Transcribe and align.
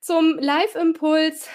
zum 0.00 0.38
Live-Impuls, 0.38 1.48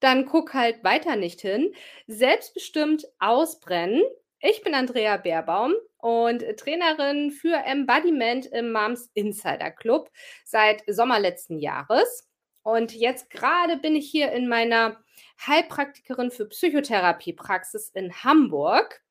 dann 0.00 0.26
guck 0.26 0.54
halt 0.54 0.84
weiter 0.84 1.16
nicht 1.16 1.40
hin. 1.40 1.74
Selbstbestimmt 2.06 3.06
ausbrennen. 3.18 4.02
Ich 4.40 4.62
bin 4.62 4.74
Andrea 4.74 5.16
Baerbaum 5.16 5.74
und 5.98 6.44
Trainerin 6.56 7.32
für 7.32 7.56
Embodiment 7.56 8.46
im 8.46 8.70
Moms 8.70 9.10
Insider 9.14 9.70
Club 9.72 10.10
seit 10.44 10.84
Sommer 10.86 11.18
letzten 11.18 11.58
Jahres. 11.58 12.28
Und 12.62 12.94
jetzt 12.94 13.30
gerade 13.30 13.78
bin 13.78 13.96
ich 13.96 14.08
hier 14.08 14.30
in 14.32 14.46
meiner 14.48 15.02
Heilpraktikerin 15.44 16.30
für 16.30 16.46
Psychotherapie-Praxis 16.46 17.90
in 17.94 18.12
Hamburg 18.22 19.02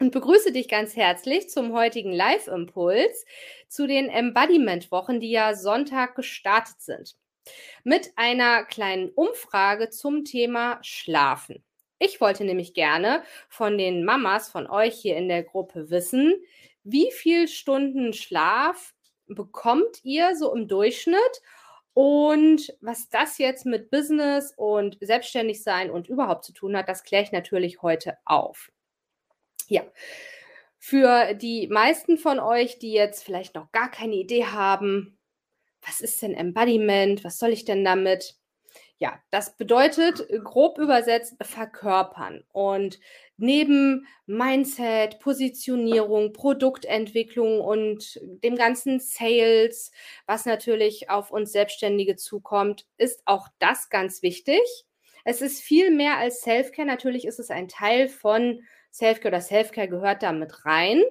und 0.00 0.12
begrüße 0.12 0.52
dich 0.52 0.68
ganz 0.68 0.96
herzlich 0.96 1.50
zum 1.50 1.74
heutigen 1.74 2.12
Live-Impuls 2.12 3.26
zu 3.68 3.86
den 3.86 4.08
Embodiment-Wochen, 4.08 5.20
die 5.20 5.30
ja 5.30 5.54
Sonntag 5.54 6.14
gestartet 6.14 6.80
sind 6.80 7.16
mit 7.82 8.12
einer 8.16 8.64
kleinen 8.64 9.10
Umfrage 9.10 9.90
zum 9.90 10.24
Thema 10.24 10.78
Schlafen. 10.82 11.64
Ich 11.98 12.20
wollte 12.20 12.44
nämlich 12.44 12.74
gerne 12.74 13.22
von 13.48 13.78
den 13.78 14.04
Mamas 14.04 14.48
von 14.48 14.66
euch 14.66 14.94
hier 14.94 15.16
in 15.16 15.28
der 15.28 15.42
Gruppe 15.42 15.90
wissen, 15.90 16.34
wie 16.82 17.10
viel 17.12 17.48
Stunden 17.48 18.12
Schlaf 18.12 18.94
bekommt 19.26 20.04
ihr 20.04 20.36
so 20.36 20.54
im 20.54 20.68
Durchschnitt 20.68 21.42
und 21.94 22.76
was 22.80 23.08
das 23.08 23.38
jetzt 23.38 23.64
mit 23.64 23.90
Business 23.90 24.52
und 24.56 24.98
Selbstständigsein 25.00 25.90
und 25.90 26.08
überhaupt 26.08 26.44
zu 26.44 26.52
tun 26.52 26.76
hat, 26.76 26.88
das 26.88 27.04
kläre 27.04 27.22
ich 27.22 27.32
natürlich 27.32 27.82
heute 27.82 28.18
auf. 28.24 28.70
Ja. 29.68 29.82
Für 30.78 31.32
die 31.34 31.68
meisten 31.68 32.18
von 32.18 32.38
euch, 32.40 32.78
die 32.78 32.92
jetzt 32.92 33.24
vielleicht 33.24 33.54
noch 33.54 33.72
gar 33.72 33.90
keine 33.90 34.16
Idee 34.16 34.44
haben, 34.46 35.13
was 35.86 36.00
ist 36.00 36.22
denn 36.22 36.34
Embodiment? 36.34 37.24
Was 37.24 37.38
soll 37.38 37.50
ich 37.50 37.64
denn 37.64 37.84
damit? 37.84 38.36
Ja, 38.98 39.20
das 39.30 39.56
bedeutet 39.56 40.26
grob 40.44 40.78
übersetzt 40.78 41.34
verkörpern. 41.42 42.44
Und 42.52 43.00
neben 43.36 44.06
Mindset, 44.26 45.18
Positionierung, 45.18 46.32
Produktentwicklung 46.32 47.60
und 47.60 48.20
dem 48.22 48.56
ganzen 48.56 49.00
Sales, 49.00 49.90
was 50.26 50.46
natürlich 50.46 51.10
auf 51.10 51.30
uns 51.30 51.52
Selbstständige 51.52 52.16
zukommt, 52.16 52.86
ist 52.96 53.22
auch 53.26 53.48
das 53.58 53.90
ganz 53.90 54.22
wichtig. 54.22 54.62
Es 55.24 55.42
ist 55.42 55.60
viel 55.60 55.90
mehr 55.90 56.18
als 56.18 56.42
Selfcare. 56.42 56.86
Natürlich 56.86 57.26
ist 57.26 57.40
es 57.40 57.50
ein 57.50 57.68
Teil 57.68 58.08
von 58.08 58.62
Selfcare 58.90 59.28
oder 59.28 59.40
Selfcare 59.40 59.88
gehört 59.88 60.22
da 60.22 60.32
mit 60.32 60.64
rein. 60.64 61.02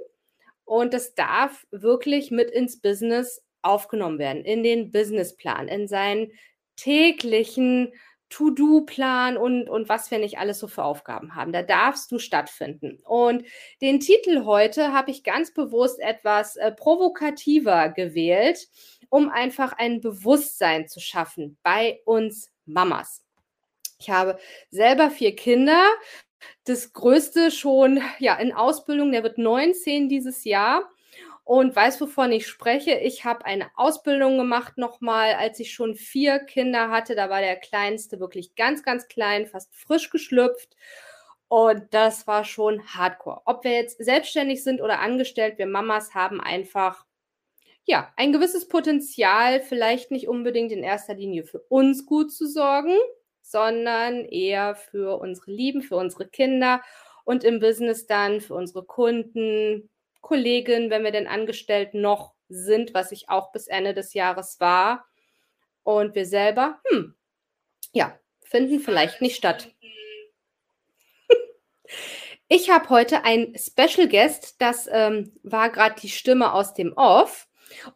Und 0.66 0.94
das 0.94 1.16
darf 1.16 1.68
wirklich 1.72 2.32
mit 2.32 2.50
ins 2.50 2.80
Business 2.80 3.44
aufgenommen 3.64 4.20
werden, 4.20 4.44
in 4.44 4.64
den 4.64 4.92
Businessplan, 4.92 5.68
in 5.68 5.88
seinen 5.88 6.32
täglichen 6.76 7.94
To-Do-Plan 8.34 9.38
und, 9.38 9.70
und 9.70 9.90
was 9.90 10.10
wir 10.10 10.18
nicht 10.18 10.40
alles 10.40 10.58
so 10.58 10.68
für 10.68 10.84
Aufgaben 10.84 11.36
haben. 11.36 11.54
Da 11.54 11.62
darfst 11.62 12.12
du 12.12 12.18
stattfinden. 12.18 12.98
Und 13.06 13.46
den 13.80 14.00
Titel 14.00 14.46
heute 14.46 14.92
habe 14.92 15.12
ich 15.12 15.24
ganz 15.24 15.54
bewusst 15.54 16.00
etwas 16.00 16.56
äh, 16.56 16.72
provokativer 16.72 17.90
gewählt, 17.90 18.68
um 19.10 19.30
einfach 19.30 19.74
ein 19.74 20.02
Bewusstsein 20.02 20.88
zu 20.88 21.00
schaffen 21.00 21.58
bei 21.62 22.02
uns 22.06 22.52
Mamas. 22.66 23.24
Ich 24.00 24.10
habe 24.10 24.40
selber 24.72 25.12
vier 25.12 25.36
Kinder. 25.36 25.86
Das 26.66 26.92
größte 26.92 27.52
schon 27.52 28.02
ja 28.18 28.36
in 28.36 28.52
Ausbildung, 28.52 29.12
der 29.12 29.22
wird 29.22 29.38
19 29.38 30.10
dieses 30.10 30.44
Jahr 30.44 30.90
und 31.44 31.76
weiß, 31.76 32.00
wovon 32.00 32.32
ich 32.32 32.48
spreche. 32.48 32.94
Ich 32.96 33.26
habe 33.26 33.46
eine 33.46 33.70
Ausbildung 33.76 34.38
gemacht 34.38 34.78
nochmal, 34.78 35.34
als 35.34 35.60
ich 35.60 35.74
schon 35.74 35.96
vier 35.96 36.40
Kinder 36.40 36.90
hatte. 36.90 37.16
Da 37.16 37.30
war 37.30 37.42
der 37.42 37.58
kleinste 37.58 38.20
wirklich 38.20 38.56
ganz, 38.56 38.84
ganz 38.84 39.08
klein, 39.08 39.46
fast 39.46 39.76
frisch 39.76 40.10
geschlüpft. 40.10 40.76
Und 41.50 41.94
das 41.94 42.26
war 42.28 42.46
schon 42.46 42.82
hardcore. 42.88 43.42
Ob 43.46 43.64
wir 43.64 43.74
jetzt 43.74 44.04
selbstständig 44.04 44.64
sind 44.64 44.82
oder 44.82 45.00
angestellt, 45.00 45.58
wir 45.58 45.68
Mamas 45.68 46.16
haben 46.16 46.42
einfach 46.42 47.06
ja, 47.86 48.14
ein 48.16 48.32
gewisses 48.32 48.68
Potenzial, 48.68 49.60
vielleicht 49.60 50.10
nicht 50.10 50.28
unbedingt 50.28 50.72
in 50.72 50.84
erster 50.84 51.16
Linie 51.16 51.44
für 51.44 51.60
uns 51.68 52.06
gut 52.06 52.32
zu 52.32 52.48
sorgen, 52.48 52.96
sondern 53.42 54.24
eher 54.26 54.76
für 54.76 55.20
unsere 55.20 55.52
Lieben, 55.52 55.82
für 55.82 55.98
unsere 55.98 56.28
Kinder 56.28 56.82
und 57.26 57.44
im 57.44 57.60
Business 57.60 58.08
dann 58.08 58.40
für 58.40 58.56
unsere 58.56 58.86
Kunden, 58.86 59.90
Kollegin, 60.24 60.90
wenn 60.90 61.04
wir 61.04 61.12
denn 61.12 61.28
angestellt 61.28 61.94
noch 61.94 62.34
sind, 62.50 62.96
was 62.96 63.12
ich 63.12 63.30
auch 63.30 63.52
bis 63.52 63.68
Ende 63.68 63.94
des 63.94 64.16
Jahres 64.16 64.60
war. 64.60 65.06
Und 65.84 66.16
wir 66.16 66.26
selber, 66.26 66.80
hm, 66.90 67.14
ja, 67.92 68.18
finden 68.42 68.80
vielleicht 68.80 69.22
nicht 69.22 69.36
statt. 69.36 69.70
Ich 72.50 72.70
habe 72.70 72.90
heute 72.90 73.24
ein 73.24 73.56
Special 73.58 74.08
Guest, 74.08 74.62
das 74.62 74.88
ähm, 74.92 75.32
war 75.42 75.72
gerade 75.72 76.00
die 76.00 76.10
Stimme 76.10 76.54
aus 76.54 76.74
dem 76.76 76.94
Off, 76.94 77.48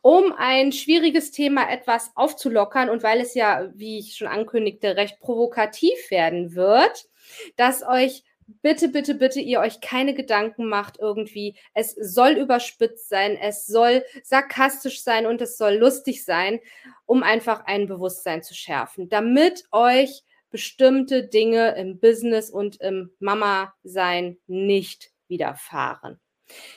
um 0.01 0.33
ein 0.35 0.71
schwieriges 0.71 1.31
Thema 1.31 1.69
etwas 1.69 2.11
aufzulockern 2.15 2.89
und 2.89 3.03
weil 3.03 3.21
es 3.21 3.35
ja, 3.35 3.69
wie 3.75 3.99
ich 3.99 4.15
schon 4.15 4.27
ankündigte, 4.27 4.95
recht 4.95 5.19
provokativ 5.19 6.09
werden 6.09 6.55
wird, 6.55 7.07
dass 7.55 7.83
euch 7.83 8.23
bitte, 8.47 8.89
bitte, 8.89 9.15
bitte 9.15 9.39
ihr 9.39 9.59
euch 9.59 9.81
keine 9.81 10.13
Gedanken 10.13 10.67
macht 10.67 10.97
irgendwie. 10.99 11.57
Es 11.73 11.91
soll 11.91 12.31
überspitzt 12.31 13.09
sein, 13.09 13.37
es 13.37 13.65
soll 13.65 14.03
sarkastisch 14.23 15.03
sein 15.03 15.25
und 15.25 15.41
es 15.41 15.57
soll 15.57 15.75
lustig 15.75 16.23
sein, 16.23 16.59
um 17.05 17.23
einfach 17.23 17.65
ein 17.65 17.87
Bewusstsein 17.87 18.43
zu 18.43 18.55
schärfen, 18.55 19.09
damit 19.09 19.65
euch 19.71 20.23
bestimmte 20.49 21.27
Dinge 21.27 21.75
im 21.75 21.99
Business 21.99 22.49
und 22.49 22.79
im 22.81 23.11
Mama-Sein 23.19 24.37
nicht 24.47 25.11
widerfahren. 25.27 26.19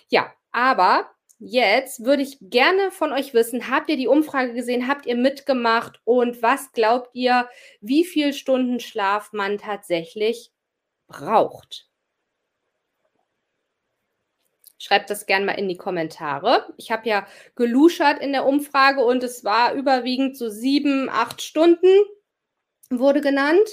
Ja, 0.09 0.33
aber 0.51 1.11
jetzt 1.39 2.05
würde 2.05 2.23
ich 2.23 2.39
gerne 2.41 2.91
von 2.91 3.13
euch 3.13 3.33
wissen, 3.33 3.71
habt 3.71 3.89
ihr 3.89 3.97
die 3.97 4.09
Umfrage 4.09 4.53
gesehen, 4.55 4.89
habt 4.89 5.07
ihr 5.07 5.17
mitgemacht 5.17 6.01
und 6.05 6.43
was 6.43 6.73
glaubt 6.73 7.11
ihr, 7.15 7.49
wie 7.81 8.05
viel 8.05 8.33
Stunden 8.33 8.81
Schlaf 8.81 9.33
man 9.33 9.57
tatsächlich 9.57 10.53
braucht. 11.11 11.87
Schreibt 14.79 15.11
das 15.11 15.27
gerne 15.27 15.45
mal 15.45 15.59
in 15.59 15.69
die 15.69 15.77
Kommentare. 15.77 16.73
Ich 16.79 16.91
habe 16.91 17.07
ja 17.07 17.27
geluschert 17.55 18.19
in 18.19 18.33
der 18.33 18.47
Umfrage 18.47 19.05
und 19.05 19.23
es 19.23 19.45
war 19.45 19.75
überwiegend 19.75 20.39
so 20.39 20.49
sieben, 20.49 21.11
acht 21.11 21.43
Stunden 21.43 21.89
wurde 22.89 23.21
genannt. 23.21 23.69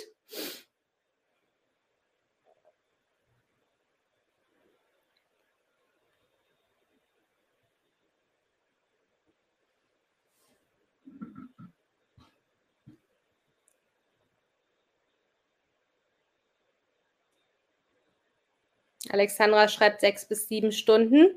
Alexandra 19.11 19.67
schreibt 19.67 20.01
sechs 20.01 20.27
bis 20.27 20.47
sieben 20.47 20.71
Stunden. 20.71 21.35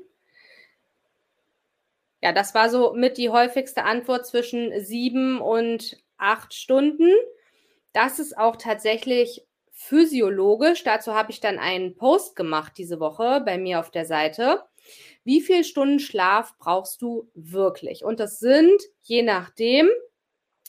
Ja, 2.21 2.31
das 2.31 2.53
war 2.53 2.69
so 2.69 2.93
mit 2.93 3.17
die 3.17 3.29
häufigste 3.29 3.83
Antwort 3.83 4.27
zwischen 4.27 4.79
sieben 4.79 5.41
und 5.41 5.97
acht 6.17 6.53
Stunden. 6.53 7.09
Das 7.93 8.19
ist 8.19 8.37
auch 8.37 8.55
tatsächlich 8.55 9.45
physiologisch. 9.71 10.83
Dazu 10.83 11.15
habe 11.15 11.31
ich 11.31 11.39
dann 11.39 11.57
einen 11.57 11.95
Post 11.95 12.35
gemacht 12.35 12.73
diese 12.77 12.99
Woche 12.99 13.41
bei 13.43 13.57
mir 13.57 13.79
auf 13.79 13.89
der 13.89 14.05
Seite. 14.05 14.63
Wie 15.23 15.41
viele 15.41 15.63
Stunden 15.63 15.99
Schlaf 15.99 16.55
brauchst 16.59 17.01
du 17.01 17.29
wirklich? 17.33 18.03
Und 18.03 18.19
das 18.19 18.39
sind 18.39 18.81
je 19.01 19.23
nachdem 19.23 19.89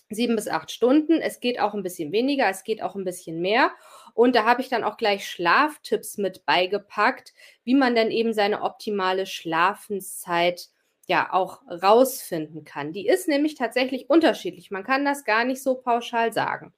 sieben 0.08 0.37
bis 0.37 0.48
acht 0.48 0.70
Stunden. 0.70 1.20
Es 1.20 1.40
geht 1.40 1.60
auch 1.60 1.75
ein 1.75 1.82
bisschen 1.82 2.12
weniger, 2.12 2.48
es 2.48 2.64
geht 2.64 2.82
auch 2.82 2.94
ein 2.94 3.05
bisschen 3.05 3.40
mehr. 3.40 3.72
Und 4.14 4.35
da 4.35 4.44
habe 4.44 4.61
ich 4.61 4.69
dann 4.69 4.85
auch 4.85 4.97
gleich 4.97 5.29
Schlaftipps 5.29 6.19
mit 6.19 6.44
beigepackt, 6.47 7.32
wie 7.64 7.75
man 7.75 7.94
dann 7.94 8.11
eben 8.11 8.32
seine 8.32 8.62
optimale 8.62 9.26
Schlafenszeit 9.26 10.69
ja 11.06 11.32
auch 11.32 11.62
rausfinden 11.69 12.64
kann. 12.64 12.93
Die 12.93 13.06
ist 13.06 13.29
nämlich 13.29 13.55
tatsächlich 13.55 14.09
unterschiedlich. 14.09 14.70
Man 14.70 14.85
kann 14.85 15.05
das 15.05 15.25
gar 15.25 15.44
nicht 15.44 15.62
so 15.62 15.75
pauschal 15.75 16.32
sagen. 16.32 16.73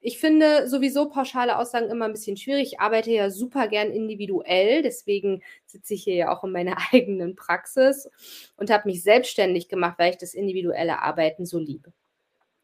Ich 0.00 0.18
finde 0.18 0.68
sowieso 0.68 1.08
pauschale 1.08 1.58
Aussagen 1.58 1.90
immer 1.90 2.04
ein 2.04 2.12
bisschen 2.12 2.36
schwierig. 2.36 2.74
Ich 2.74 2.80
arbeite 2.80 3.10
ja 3.10 3.30
super 3.30 3.66
gern 3.66 3.90
individuell, 3.90 4.82
deswegen 4.82 5.42
sitze 5.66 5.94
ich 5.94 6.04
hier 6.04 6.14
ja 6.14 6.32
auch 6.32 6.44
in 6.44 6.52
meiner 6.52 6.76
eigenen 6.92 7.34
Praxis 7.34 8.08
und 8.56 8.70
habe 8.70 8.88
mich 8.88 9.02
selbstständig 9.02 9.68
gemacht, 9.68 9.98
weil 9.98 10.10
ich 10.10 10.18
das 10.18 10.34
individuelle 10.34 11.02
Arbeiten 11.02 11.46
so 11.46 11.58
liebe. 11.58 11.92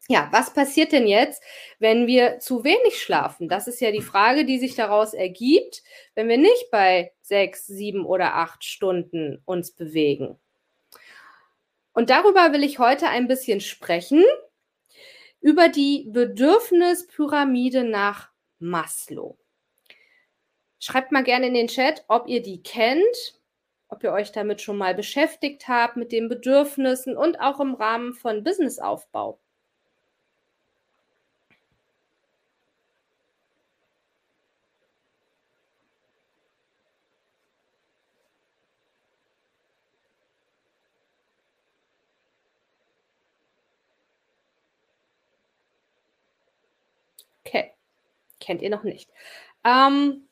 Ja, 0.07 0.29
was 0.31 0.53
passiert 0.53 0.91
denn 0.91 1.07
jetzt, 1.07 1.41
wenn 1.79 2.05
wir 2.05 2.37
zu 2.39 2.63
wenig 2.63 3.01
schlafen? 3.01 3.49
Das 3.49 3.67
ist 3.67 3.81
ja 3.81 3.91
die 3.91 4.03
Frage, 4.03 4.45
die 4.45 4.59
sich 4.59 4.75
daraus 4.75 5.15
ergibt, 5.15 5.81
wenn 6.13 6.29
wir 6.29 6.37
nicht 6.37 6.69
bei 6.71 7.11
sechs, 7.21 7.65
sieben 7.65 8.05
oder 8.05 8.35
acht 8.35 8.63
Stunden 8.63 9.41
uns 9.45 9.71
bewegen. 9.71 10.37
Und 11.93 12.11
darüber 12.11 12.53
will 12.53 12.63
ich 12.63 12.77
heute 12.77 13.07
ein 13.07 13.27
bisschen 13.27 13.61
sprechen, 13.61 14.23
über 15.41 15.69
die 15.69 16.07
Bedürfnispyramide 16.11 17.83
nach 17.83 18.29
Maslow. 18.59 19.37
Schreibt 20.79 21.11
mal 21.11 21.23
gerne 21.23 21.47
in 21.47 21.55
den 21.55 21.67
Chat, 21.67 22.05
ob 22.07 22.27
ihr 22.27 22.43
die 22.43 22.61
kennt, 22.61 23.39
ob 23.87 24.03
ihr 24.03 24.11
euch 24.11 24.31
damit 24.31 24.61
schon 24.61 24.77
mal 24.77 24.93
beschäftigt 24.93 25.67
habt, 25.67 25.97
mit 25.97 26.11
den 26.11 26.29
Bedürfnissen 26.29 27.17
und 27.17 27.39
auch 27.39 27.59
im 27.59 27.73
Rahmen 27.73 28.13
von 28.13 28.43
Businessaufbau. 28.43 29.39
Okay, 47.45 47.71
kennt 48.45 48.61
ihr 48.61 48.69
noch 48.69 48.83
nicht. 48.83 49.09
Ähm, 49.65 50.27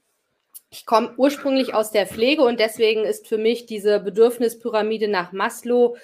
ich 0.69 0.85
komme 0.85 1.13
ursprünglich 1.17 1.73
aus 1.73 1.91
der 1.91 2.07
Pflege 2.07 2.43
und 2.43 2.59
deswegen 2.59 3.03
ist 3.03 3.27
für 3.27 3.37
mich 3.37 3.65
diese 3.65 3.99
Bedürfnispyramide 3.99 5.07
nach 5.07 5.31
Maslow 5.31 5.97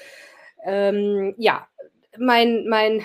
ähm, 0.65 1.33
ja 1.37 1.67
mein, 2.17 2.67
mein 2.67 3.03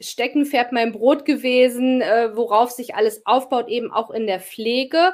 Steckenpferd, 0.00 0.72
mein 0.72 0.92
Brot 0.92 1.24
gewesen, 1.24 2.00
äh, 2.00 2.36
worauf 2.36 2.70
sich 2.70 2.94
alles 2.94 3.26
aufbaut, 3.26 3.68
eben 3.68 3.92
auch 3.92 4.10
in 4.10 4.26
der 4.26 4.40
Pflege 4.40 5.12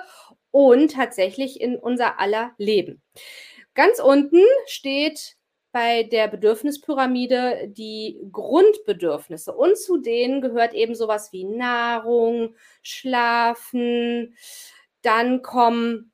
und 0.50 0.92
tatsächlich 0.92 1.60
in 1.60 1.76
unser 1.76 2.20
aller 2.20 2.52
Leben. 2.58 3.02
Ganz 3.74 3.98
unten 3.98 4.42
steht 4.66 5.36
bei 5.74 6.04
der 6.04 6.28
Bedürfnispyramide 6.28 7.66
die 7.66 8.20
Grundbedürfnisse. 8.30 9.52
Und 9.52 9.76
zu 9.76 9.96
denen 9.96 10.40
gehört 10.40 10.72
eben 10.72 10.94
sowas 10.94 11.32
wie 11.32 11.42
Nahrung, 11.42 12.54
Schlafen. 12.80 14.36
Dann 15.02 15.42
kommen 15.42 16.12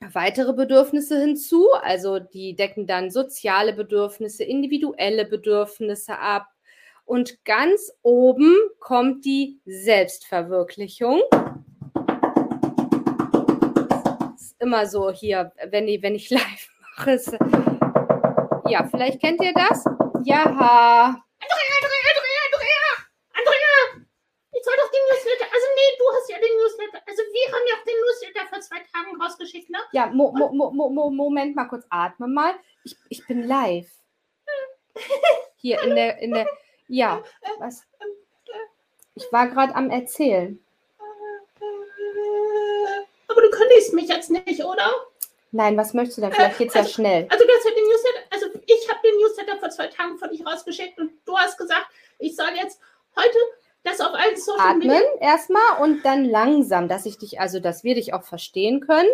weitere 0.00 0.54
Bedürfnisse 0.54 1.20
hinzu. 1.20 1.68
Also 1.82 2.18
die 2.18 2.56
decken 2.56 2.88
dann 2.88 3.12
soziale 3.12 3.74
Bedürfnisse, 3.74 4.42
individuelle 4.42 5.24
Bedürfnisse 5.24 6.18
ab. 6.18 6.48
Und 7.04 7.44
ganz 7.44 7.92
oben 8.02 8.56
kommt 8.80 9.24
die 9.24 9.60
Selbstverwirklichung. 9.66 11.20
Das 14.32 14.42
ist 14.42 14.56
immer 14.58 14.86
so 14.86 15.12
hier, 15.12 15.52
wenn 15.70 15.86
ich, 15.86 16.02
wenn 16.02 16.16
ich 16.16 16.28
live 16.30 16.70
mache. 16.96 17.69
Ja, 18.70 18.86
vielleicht 18.86 19.20
kennt 19.20 19.42
ihr 19.42 19.52
das. 19.52 19.84
Ja. 20.24 20.44
Andrea, 20.44 21.18
Andrea, 21.40 22.02
Andrea, 22.14 22.40
Andrea, 22.46 22.86
Andrea. 23.34 24.06
Ich 24.52 24.64
soll 24.64 24.74
doch 24.76 24.90
den 24.92 25.00
Newsletter. 25.10 25.46
Also 25.52 25.66
nee, 25.74 25.90
du 25.98 26.04
hast 26.14 26.30
ja 26.30 26.36
den 26.38 26.56
Newsletter. 26.56 27.02
Also 27.04 27.22
wir 27.22 27.52
haben 27.52 27.66
ja 27.68 27.74
auch 27.74 27.84
den 27.84 27.96
Newsletter 28.00 28.46
vor 28.48 28.60
zwei 28.60 28.78
Tagen 28.92 29.20
rausgeschickt, 29.20 29.70
ne? 29.70 29.78
Ja, 29.90 30.06
mo, 30.06 30.32
mo, 30.32 30.52
mo, 30.52 30.88
mo, 30.88 31.10
Moment 31.10 31.56
mal 31.56 31.64
kurz, 31.64 31.84
atme 31.90 32.28
mal. 32.28 32.54
Ich, 32.84 32.96
ich 33.08 33.26
bin 33.26 33.42
live. 33.42 33.90
Hier 35.56 35.82
in 35.82 35.96
der, 35.96 36.18
in 36.18 36.32
der. 36.32 36.46
Ja, 36.86 37.22
was? 37.58 37.84
Ich 39.14 39.32
war 39.32 39.48
gerade 39.48 39.74
am 39.74 39.90
Erzählen. 39.90 40.62
Aber 43.26 43.42
du 43.42 43.50
kündigst 43.50 43.94
mich 43.94 44.08
jetzt 44.08 44.30
nicht, 44.30 44.64
oder? 44.64 44.92
Nein, 45.52 45.76
was 45.76 45.94
möchtest 45.94 46.18
du 46.18 46.22
denn? 46.22 46.32
Vielleicht 46.32 46.58
geht's 46.58 46.76
also, 46.76 46.88
ja 46.88 46.94
schnell. 46.94 47.26
Also 47.28 47.44
du 47.44 47.52
hast 47.52 47.64
ja 47.64 47.70
den 47.72 47.84
Newsletter, 47.84 48.20
also 48.30 48.46
ich 48.72 48.88
habe 48.88 49.00
den 49.02 49.16
Newsletter 49.18 49.58
vor 49.58 49.70
zwei 49.70 49.86
Tagen 49.88 50.18
von 50.18 50.30
dich 50.30 50.44
rausgeschickt 50.44 50.98
und 50.98 51.12
du 51.24 51.36
hast 51.36 51.58
gesagt, 51.58 51.86
ich 52.18 52.36
soll 52.36 52.50
jetzt 52.54 52.80
heute 53.16 53.38
das 53.82 54.00
auf 54.00 54.14
allen 54.14 54.36
Social 54.36 54.60
Atmen 54.60 54.88
Media. 54.88 55.20
erstmal 55.20 55.80
und 55.80 56.04
dann 56.04 56.24
langsam, 56.24 56.88
dass 56.88 57.06
ich 57.06 57.18
dich, 57.18 57.40
also 57.40 57.60
dass 57.60 57.84
wir 57.84 57.94
dich 57.94 58.12
auch 58.12 58.24
verstehen 58.24 58.80
können. 58.80 59.08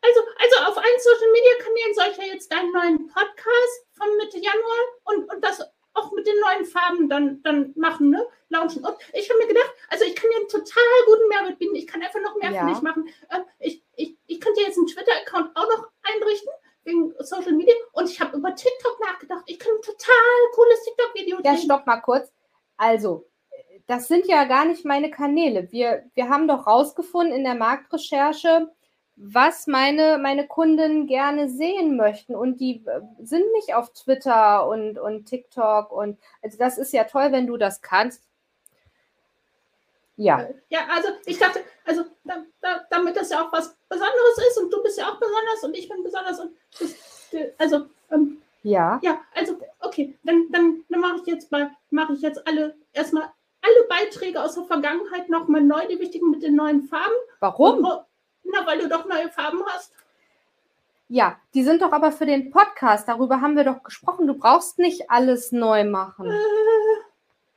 Also, 0.00 0.20
also 0.38 0.70
auf 0.70 0.76
allen 0.76 0.98
Social 0.98 1.32
Media 1.32 1.64
Kanälen 1.64 1.94
soll 1.94 2.04
ich 2.10 2.16
ja 2.16 2.34
jetzt 2.34 2.52
deinen 2.52 2.72
neuen 2.72 3.06
Podcast 3.08 3.86
von 3.92 4.08
Mitte 4.16 4.38
Januar 4.38 4.78
und, 5.04 5.32
und 5.32 5.44
das 5.44 5.60
auch 5.94 6.10
mit 6.12 6.26
den 6.26 6.40
neuen 6.40 6.64
Farben 6.64 7.08
dann, 7.08 7.42
dann 7.42 7.72
machen, 7.76 8.10
ne? 8.10 8.26
Launchen. 8.48 8.84
Und 8.84 8.96
ich 9.12 9.28
habe 9.28 9.40
mir 9.40 9.48
gedacht, 9.48 9.72
also 9.88 10.04
ich 10.04 10.16
kann 10.16 10.30
dir 10.30 10.38
einen 10.38 10.48
total 10.48 10.82
guten 11.06 11.28
Mehrwert 11.28 11.58
bieten. 11.58 11.74
Ich 11.74 11.86
kann 11.86 12.02
einfach 12.02 12.20
noch 12.20 12.34
mehr 12.36 12.50
ja. 12.50 12.66
für 12.66 12.72
dich 12.72 12.82
machen. 12.82 13.08
Ähm, 13.30 13.44
ich, 13.58 13.82
ich, 13.96 14.16
ich 14.26 14.40
könnte 14.40 14.62
jetzt 14.62 14.78
einen 14.78 14.86
Twitter-Account 14.86 15.54
auch 15.54 15.68
noch 15.68 15.88
einrichten 16.02 16.50
wegen 16.84 17.14
Social 17.18 17.52
Media 17.52 17.74
und 17.92 18.08
ich 18.08 18.20
habe 18.20 18.36
über 18.36 18.54
TikTok 18.54 19.00
nachgedacht. 19.00 19.44
Ich 19.46 19.58
kann 19.58 19.72
ein 19.72 19.82
total 19.82 20.14
cooles 20.54 20.84
TikTok-Video 20.84 21.38
Ja, 21.44 21.56
stopp 21.56 21.86
mal 21.86 22.00
kurz. 22.00 22.32
Also, 22.76 23.26
das 23.86 24.08
sind 24.08 24.26
ja 24.26 24.44
gar 24.44 24.64
nicht 24.64 24.84
meine 24.84 25.10
Kanäle. 25.10 25.70
Wir, 25.70 26.04
wir 26.14 26.28
haben 26.28 26.48
doch 26.48 26.66
rausgefunden 26.66 27.34
in 27.34 27.44
der 27.44 27.54
Marktrecherche, 27.54 28.72
was 29.16 29.66
meine, 29.66 30.18
meine 30.18 30.46
Kunden 30.46 31.06
gerne 31.06 31.48
sehen 31.48 31.96
möchten. 31.96 32.34
Und 32.34 32.60
die 32.60 32.84
äh, 32.86 33.00
sind 33.22 33.44
nicht 33.52 33.74
auf 33.74 33.92
Twitter 33.92 34.66
und, 34.66 34.98
und 34.98 35.26
TikTok. 35.26 35.92
Und 35.92 36.18
also 36.42 36.58
das 36.58 36.78
ist 36.78 36.92
ja 36.92 37.04
toll, 37.04 37.32
wenn 37.32 37.46
du 37.46 37.56
das 37.56 37.82
kannst. 37.82 38.22
Ja. 40.16 40.48
Ja, 40.68 40.80
also 40.90 41.08
ich 41.26 41.38
dachte, 41.38 41.60
also 41.84 42.04
da, 42.24 42.44
da, 42.60 42.86
damit 42.90 43.16
das 43.16 43.30
ja 43.30 43.44
auch 43.44 43.52
was 43.52 43.76
Besonderes 43.88 44.38
ist 44.48 44.58
und 44.58 44.72
du 44.72 44.82
bist 44.82 44.98
ja 44.98 45.08
auch 45.08 45.18
besonders 45.18 45.64
und 45.64 45.76
ich 45.76 45.88
bin 45.88 46.02
besonders 46.02 46.40
und 46.40 46.52
das, 46.78 46.94
also 47.58 47.86
ähm, 48.10 48.42
ja. 48.62 49.00
Ja, 49.02 49.20
also 49.34 49.58
okay, 49.80 50.16
dann, 50.22 50.46
dann, 50.50 50.84
dann 50.88 51.00
mache 51.00 51.16
ich 51.16 51.26
jetzt 51.26 51.50
mal, 51.50 51.70
mache 51.90 52.12
ich 52.14 52.20
jetzt 52.20 52.46
alle 52.46 52.76
erstmal 52.92 53.30
alle 53.62 53.88
Beiträge 53.88 54.42
aus 54.42 54.54
der 54.54 54.64
Vergangenheit 54.64 55.28
nochmal 55.28 55.62
neu, 55.62 55.86
die 55.86 56.00
wichtigen 56.00 56.30
mit 56.30 56.42
den 56.42 56.56
neuen 56.56 56.82
Farben. 56.82 57.14
Warum? 57.40 57.84
Und, 57.84 58.04
na, 58.44 58.66
weil 58.66 58.80
du 58.80 58.88
doch 58.88 59.06
neue 59.06 59.30
Farben 59.30 59.62
hast. 59.66 59.92
Ja, 61.08 61.38
die 61.54 61.62
sind 61.62 61.82
doch 61.82 61.92
aber 61.92 62.10
für 62.10 62.26
den 62.26 62.50
Podcast. 62.50 63.06
Darüber 63.06 63.40
haben 63.40 63.56
wir 63.56 63.64
doch 63.64 63.82
gesprochen. 63.82 64.26
Du 64.26 64.34
brauchst 64.34 64.78
nicht 64.78 65.10
alles 65.10 65.52
neu 65.52 65.84
machen. 65.84 66.30
Äh, 66.30 66.38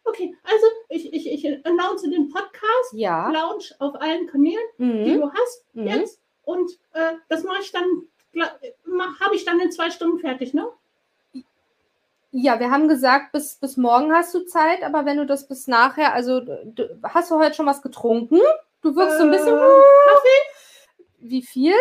okay, 0.06 0.36
also 0.44 0.66
ich, 0.90 1.12
ich, 1.14 1.28
ich 1.32 1.66
announce 1.66 2.10
den 2.10 2.30
Podcast. 2.30 2.94
Ja. 2.94 3.30
Launch 3.32 3.74
auf 3.80 4.00
allen 4.00 4.28
Kanälen, 4.28 4.64
mhm. 4.78 5.04
die 5.04 5.14
du 5.16 5.32
hast 5.32 5.66
mhm. 5.74 5.88
jetzt. 5.88 6.22
Und 6.44 6.72
äh, 6.94 7.14
das 7.28 7.44
mache 7.44 7.62
ich 7.62 7.72
dann, 7.72 8.08
habe 9.20 9.36
ich 9.36 9.46
dann 9.46 9.60
in 9.60 9.72
zwei 9.72 9.90
Stunden 9.90 10.20
fertig, 10.20 10.54
ne? 10.54 10.68
Ja, 12.32 12.60
wir 12.60 12.70
haben 12.70 12.90
gesagt, 12.90 13.32
bis, 13.32 13.56
bis 13.56 13.78
morgen 13.78 14.14
hast 14.14 14.34
du 14.36 14.46
Zeit, 14.46 14.84
aber 14.84 15.06
wenn 15.06 15.18
du 15.18 15.26
das 15.26 15.48
bis 15.48 15.68
nachher, 15.68 16.14
also 16.14 16.42
du, 16.42 17.00
hast 17.02 17.32
du 17.32 17.40
heute 17.40 17.56
schon 17.56 17.66
was 17.66 17.82
getrunken? 17.82 18.42
Du 18.82 18.96
wirkst 18.96 19.16
äh, 19.16 19.18
so 19.20 19.24
ein 19.24 19.32
bisschen. 19.32 19.56
Äh, 19.56 19.82
Kaffee? 20.08 21.00
Wie 21.20 21.42
viel? 21.42 21.76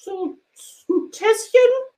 So 0.00 0.36
ein 0.88 1.10
Tässchen. 1.12 1.95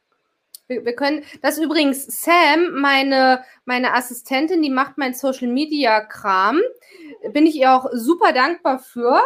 Wir, 0.68 0.84
wir, 0.84 0.94
können, 0.94 1.25
das 1.40 1.56
ist 1.56 1.64
übrigens 1.64 2.06
Sam, 2.22 2.75
meine, 2.75 3.42
meine 3.64 3.94
Assistentin, 3.94 4.60
die 4.62 4.68
macht 4.70 4.98
mein 4.98 5.14
Social 5.14 5.48
Media 5.48 6.00
Kram. 6.02 6.60
Bin 7.32 7.46
ich 7.46 7.56
ihr 7.56 7.72
auch 7.72 7.88
super 7.92 8.32
dankbar 8.32 8.78
für. 8.78 9.20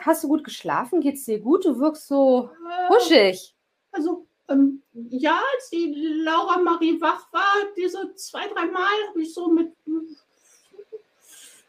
Hast 0.00 0.24
du 0.24 0.28
gut 0.28 0.42
geschlafen? 0.42 1.00
Geht's 1.02 1.26
dir 1.26 1.38
gut? 1.38 1.66
Du 1.66 1.78
wirkst 1.78 2.08
so 2.08 2.50
Äh, 2.66 2.94
huschig. 2.94 3.54
Also, 3.92 4.26
ähm, 4.48 4.82
ja, 4.94 5.38
als 5.54 5.68
die 5.68 5.94
Laura 6.24 6.58
Marie 6.58 6.98
wach 7.00 7.30
war, 7.32 7.54
diese 7.76 8.14
zwei, 8.14 8.48
drei 8.48 8.66
Mal 8.66 8.90
habe 9.08 9.22
ich 9.22 9.34
so 9.34 9.48
mit. 9.48 9.72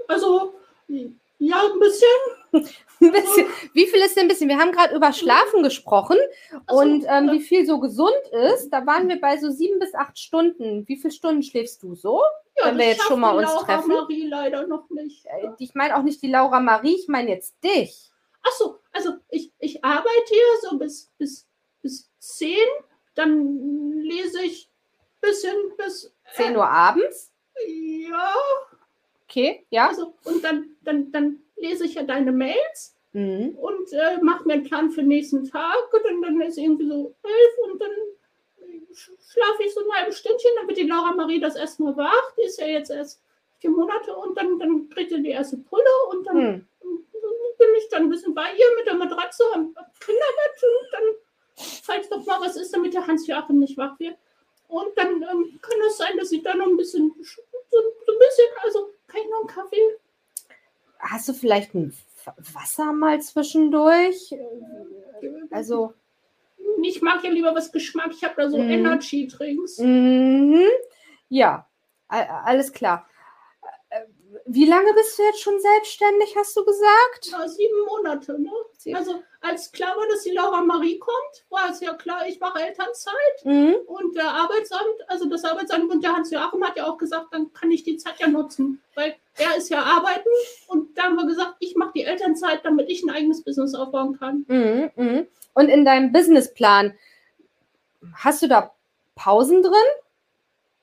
Also, 0.08 0.54
ja, 1.46 1.62
ein 1.74 1.80
bisschen. 1.80 2.68
Ein 3.02 3.12
bisschen. 3.12 3.48
Wie 3.74 3.88
viel 3.88 4.00
ist 4.02 4.16
denn 4.16 4.26
ein 4.26 4.28
bisschen? 4.30 4.48
Wir 4.48 4.58
haben 4.58 4.72
gerade 4.72 4.96
über 4.96 5.12
Schlafen 5.12 5.64
gesprochen 5.64 6.18
so, 6.70 6.78
und 6.78 7.06
ähm, 7.08 7.32
wie 7.32 7.42
viel 7.42 7.66
so 7.66 7.80
gesund 7.80 8.14
ist. 8.54 8.70
Da 8.70 8.86
waren 8.86 9.10
wir 9.10 9.20
bei 9.20 9.38
so 9.38 9.50
sieben 9.50 9.80
bis 9.80 9.94
acht 9.94 10.18
Stunden. 10.18 10.88
Wie 10.88 10.96
viele 10.98 11.12
Stunden 11.12 11.44
schläfst 11.44 11.84
du 11.84 11.96
so? 11.96 12.22
Ja, 12.58 12.68
wenn 12.68 12.78
wir 12.78 12.88
jetzt 12.90 13.04
schon 13.04 13.20
mal 13.20 13.36
uns 13.36 13.50
Laura 13.50 13.64
treffen. 13.66 13.90
Marie 13.90 14.28
leider 14.28 14.68
noch 14.68 14.90
nicht. 14.90 15.26
Äh, 15.26 15.50
Ich 15.58 15.74
meine 15.74 15.98
auch 15.98 16.04
nicht 16.04 16.22
die 16.22 16.30
Laura 16.30 16.60
Marie, 16.60 16.96
ich 16.96 17.08
meine 17.08 17.30
jetzt 17.32 17.56
dich. 17.64 18.12
Ach 18.44 18.52
so, 18.52 18.80
also 18.92 19.14
ich, 19.30 19.52
ich 19.60 19.84
arbeite 19.84 20.10
hier 20.28 20.70
so 20.70 20.78
bis, 20.78 21.12
bis, 21.18 21.48
bis 21.82 22.10
10, 22.20 22.56
dann 23.16 23.92
lese 24.02 24.42
ich 24.44 24.70
bisschen 25.22 25.56
bis 25.78 26.14
10 26.36 26.56
Uhr 26.56 26.68
abends. 26.70 27.32
ja, 27.68 28.34
Okay, 29.34 29.66
ja. 29.72 29.88
also 29.88 30.14
und 30.26 30.44
dann, 30.44 30.76
dann, 30.82 31.12
dann 31.12 31.40
lese 31.58 31.86
ich 31.86 31.96
ja 31.96 32.04
deine 32.04 32.32
Mails 32.32 32.92
Mhm. 33.16 33.56
und 33.62 33.94
äh, 33.94 34.18
mache 34.24 34.48
mir 34.48 34.54
einen 34.54 34.64
Plan 34.64 34.90
für 34.90 35.02
den 35.02 35.10
nächsten 35.10 35.48
Tag 35.48 35.94
und 35.94 36.04
dann, 36.04 36.20
dann 36.24 36.42
ist 36.42 36.58
irgendwie 36.58 36.88
so 36.88 37.14
elf 37.22 37.58
und 37.72 37.80
dann 37.80 37.92
sch- 38.92 39.12
schlafe 39.32 39.64
ich 39.64 39.72
so 39.72 39.82
ein 39.82 39.92
halbes 39.96 40.18
Stündchen, 40.18 40.50
dann 40.58 40.68
wird 40.68 40.80
die 40.80 40.88
Laura 40.88 41.14
Marie 41.14 41.40
das 41.40 41.56
erste 41.56 41.84
Mal 41.84 41.96
wach, 41.96 42.32
die 42.36 42.42
ist 42.46 42.60
ja 42.60 42.66
jetzt 42.66 42.90
erst 42.90 43.22
vier 43.60 43.70
Monate 43.70 44.16
und 44.16 44.36
dann, 44.36 44.58
dann 44.58 44.90
kriegt 44.90 45.12
sie 45.12 45.22
die 45.22 45.30
erste 45.30 45.58
Pulle 45.58 45.90
und 46.10 46.26
dann 46.26 46.38
Hm. 46.38 46.68
bin 47.60 47.68
ich 47.78 47.88
dann 47.90 48.04
ein 48.04 48.10
bisschen 48.10 48.34
bei 48.34 48.52
ihr 48.58 48.66
mit 48.78 48.88
der 48.88 48.96
Matratze 48.96 49.44
am 49.54 49.76
Kinderbett 50.00 50.64
und 50.64 50.88
dann, 50.94 51.04
falls 51.84 52.10
doch 52.10 52.26
mal 52.26 52.42
was 52.42 52.56
ist, 52.56 52.74
damit 52.74 52.96
der 52.96 53.06
Hans-Joachim 53.06 53.60
nicht 53.60 53.78
wach 53.78 54.00
wird. 54.00 54.16
Und 54.70 54.98
dann 54.98 55.22
ähm, 55.22 55.60
kann 55.62 55.78
es 55.86 55.98
sein, 55.98 56.18
dass 56.18 56.32
ich 56.32 56.42
da 56.42 56.56
noch 56.56 56.66
ein 56.66 56.78
bisschen, 56.78 57.14
so, 57.22 57.38
so 57.70 58.12
ein 58.12 58.18
bisschen, 58.20 58.48
also 58.64 58.90
kann 59.14 59.22
ich 59.24 59.30
noch 59.30 59.40
einen 59.40 59.48
Kaffee? 59.48 59.98
Hast 61.00 61.28
du 61.30 61.34
vielleicht 61.34 61.74
ein 61.76 61.94
Wasser 62.54 62.92
mal 62.94 63.22
zwischendurch? 63.22 64.34
Also, 65.52 65.94
Ich 66.82 67.02
mag 67.02 67.24
ja 67.24 67.30
lieber 67.30 67.54
was 67.56 67.72
Geschmack. 67.72 68.12
Ich 68.12 68.24
habe 68.24 68.34
da 68.38 68.50
so 68.50 68.58
Mhm. 68.58 68.70
Energy-Drinks. 68.70 69.78
mhm. 69.80 70.64
ja, 71.30 71.68
alles 72.08 72.72
klar. 72.74 73.08
Äh, 74.46 74.54
Wie 74.54 74.66
lange 74.66 74.94
bist 74.94 75.18
du 75.18 75.24
jetzt 75.24 75.42
schon 75.42 75.60
selbstständig, 75.60 76.36
hast 76.38 76.56
du 76.56 76.66
gesagt? 76.66 77.28
Ja, 77.32 77.48
sieben 77.48 77.86
Monate, 77.86 78.40
ne? 78.42 78.52
Sieben. 78.78 78.96
Also 78.96 79.22
als 79.42 79.72
klar 79.72 79.96
war, 79.98 80.08
dass 80.08 80.24
die 80.24 80.32
Laura 80.32 80.62
Marie 80.62 81.00
kommt, 81.00 81.46
war 81.50 81.70
es 81.70 81.82
ja 81.82 81.94
klar, 81.94 82.26
ich 82.28 82.40
mache 82.40 82.62
Elternzeit. 82.62 83.14
Mhm. 83.44 83.76
Und 83.88 84.16
der 84.16 84.30
Arbeitsamt, 84.30 85.08
also 85.08 85.26
das 85.26 85.44
Arbeitsamt 85.44 85.92
und 85.92 86.04
der 86.04 86.14
Hans-Joachim 86.14 86.64
hat 86.66 86.78
ja 86.78 86.88
auch 86.88 86.98
gesagt, 86.98 87.28
dann 87.32 87.52
kann 87.54 87.72
ich 87.72 87.84
die 87.84 87.98
Zeit 87.98 88.20
ja 88.20 88.28
nutzen, 88.28 88.82
weil 88.96 89.16
er 89.36 89.58
ist 89.58 89.70
ja 89.70 89.82
arbeiten 89.82 90.30
und 90.68 90.98
da 90.98 91.04
haben 91.04 91.16
wir 91.16 91.26
gesagt, 91.26 91.56
ich 91.60 91.76
mache 91.76 91.92
die 91.96 92.04
Elternzeit, 92.04 92.62
damit 92.64 92.90
ich 92.90 93.04
ein 93.04 93.10
eigenes 93.10 93.44
Business 93.44 93.76
aufbauen 93.76 94.18
kann. 94.18 94.46
Mhm. 94.48 94.92
Mhm. 94.96 95.28
Und 95.54 95.70
in 95.70 95.86
deinem 95.86 96.12
Businessplan, 96.12 96.94
hast 98.16 98.42
du 98.42 98.48
da 98.48 98.74
Pausen 99.16 99.62
drin? 99.62 99.74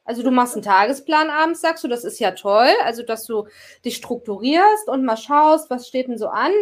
Also 0.05 0.23
du 0.23 0.31
machst 0.31 0.55
einen 0.55 0.63
Tagesplan 0.63 1.31
abends, 1.31 1.61
sagst 1.61 1.85
du, 1.85 1.89
das 1.89 2.05
ist 2.05 2.19
ja 2.19 2.33
toll. 2.33 2.71
Also 2.85 3.03
dass 3.03 3.27
du 3.27 3.47
dich 3.85 3.97
strukturierst 3.97 4.89
und 4.89 5.05
mal 5.05 5.17
schaust, 5.17 5.71
was 5.71 5.89
steht 5.89 6.09
denn 6.09 6.19
so 6.19 6.29
an. 6.29 6.53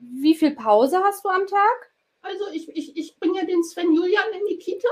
Wie 0.00 0.34
viel 0.34 0.54
Pause 0.54 1.00
hast 1.04 1.24
du 1.24 1.28
am 1.28 1.46
Tag? 1.46 1.92
Also 2.22 2.44
ich, 2.52 2.68
ich, 2.76 2.96
ich 2.96 3.18
bringe 3.18 3.40
ja 3.40 3.46
den 3.46 3.62
Sven 3.62 3.94
Julian 3.94 4.32
in 4.38 4.46
die 4.48 4.58
Kita 4.58 4.88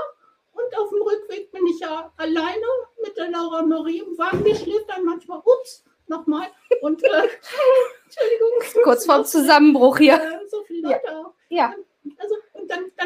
und 0.53 0.77
auf 0.77 0.89
dem 0.89 1.01
Rückweg 1.01 1.51
bin 1.51 1.67
ich 1.67 1.79
ja 1.79 2.11
alleine 2.17 2.65
mit 3.03 3.17
der 3.17 3.29
Laura 3.29 3.61
Marie 3.61 3.99
im 3.99 4.17
Wagen. 4.17 4.43
Die 4.43 4.55
schläft 4.55 4.89
dann 4.89 5.05
manchmal, 5.05 5.39
ups, 5.39 5.83
nochmal. 6.07 6.47
Und 6.81 7.03
äh, 7.03 7.07
Entschuldigung. 8.05 8.83
Kurz 8.83 9.05
vorm 9.05 9.25
Zusammenbruch 9.25 9.97
hier. 9.97 10.15
Äh, 10.15 10.47
so 10.49 10.63
viele 10.63 10.89
Leute 10.89 11.17
auch. 11.17 11.33
Ja. 11.49 11.73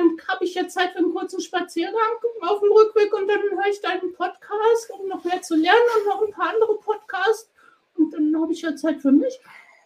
Dann, 0.01 0.27
habe 0.27 0.45
ich 0.45 0.55
jetzt 0.55 0.73
Zeit 0.73 0.91
für 0.91 0.99
einen 0.99 1.13
kurzen 1.13 1.41
Spaziergang 1.41 1.95
auf 2.41 2.59
dem 2.59 2.71
Rückweg 2.71 3.13
und 3.13 3.27
dann 3.27 3.41
höre 3.41 3.67
ich 3.69 3.81
deinen 3.81 4.13
Podcast, 4.13 4.91
um 4.91 5.07
noch 5.07 5.23
mehr 5.23 5.41
zu 5.41 5.55
lernen 5.55 5.79
und 5.97 6.07
noch 6.07 6.21
ein 6.21 6.33
paar 6.33 6.53
andere 6.53 6.77
Podcasts. 6.77 7.49
Und 7.97 8.13
dann 8.13 8.41
habe 8.41 8.51
ich 8.51 8.61
ja 8.61 8.75
Zeit 8.75 9.01
für 9.01 9.11
mich. 9.11 9.39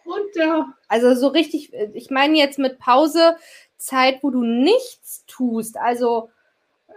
Und 0.04 0.34
der, 0.36 0.72
Also 0.88 1.14
so 1.14 1.28
richtig, 1.28 1.72
äh, 1.74 1.90
ich 1.94 2.10
meine 2.10 2.38
jetzt 2.38 2.58
mit 2.58 2.78
Pause 2.78 3.36
Zeit, 3.76 4.22
wo 4.22 4.30
du 4.30 4.42
nichts 4.42 5.24
tust. 5.26 5.76
Also 5.76 6.30
äh, 6.88 6.92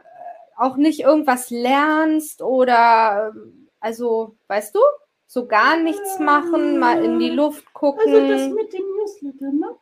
auch 0.57 0.77
nicht 0.77 1.01
irgendwas 1.01 1.49
lernst 1.49 2.41
oder 2.41 3.33
ähm, 3.35 3.69
also, 3.79 4.35
weißt 4.47 4.75
du, 4.75 4.79
so 5.27 5.45
gar 5.45 5.77
nichts 5.77 6.19
machen, 6.19 6.79
mal 6.79 7.03
in 7.03 7.19
die 7.19 7.29
Luft 7.29 7.73
gucken. 7.73 8.01
also 8.13 8.27
das 8.27 8.49
mit 8.49 8.73
dem 8.73 8.83
Newsletter, 8.97 9.51
ne? 9.53 9.75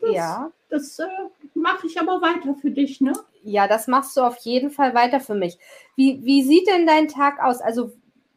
Das, 0.00 0.10
ja. 0.12 0.52
Das 0.68 0.98
äh, 0.98 1.06
mache 1.54 1.86
ich 1.86 2.00
aber 2.00 2.20
weiter 2.22 2.54
für 2.54 2.70
dich, 2.70 3.00
ne? 3.00 3.12
Ja, 3.42 3.66
das 3.66 3.88
machst 3.88 4.16
du 4.16 4.22
auf 4.22 4.36
jeden 4.38 4.70
Fall 4.70 4.94
weiter 4.94 5.20
für 5.20 5.34
mich. 5.34 5.58
Wie, 5.96 6.24
wie 6.24 6.42
sieht 6.42 6.68
denn 6.68 6.86
dein 6.86 7.08
Tag 7.08 7.42
aus? 7.42 7.60
Also, 7.60 7.92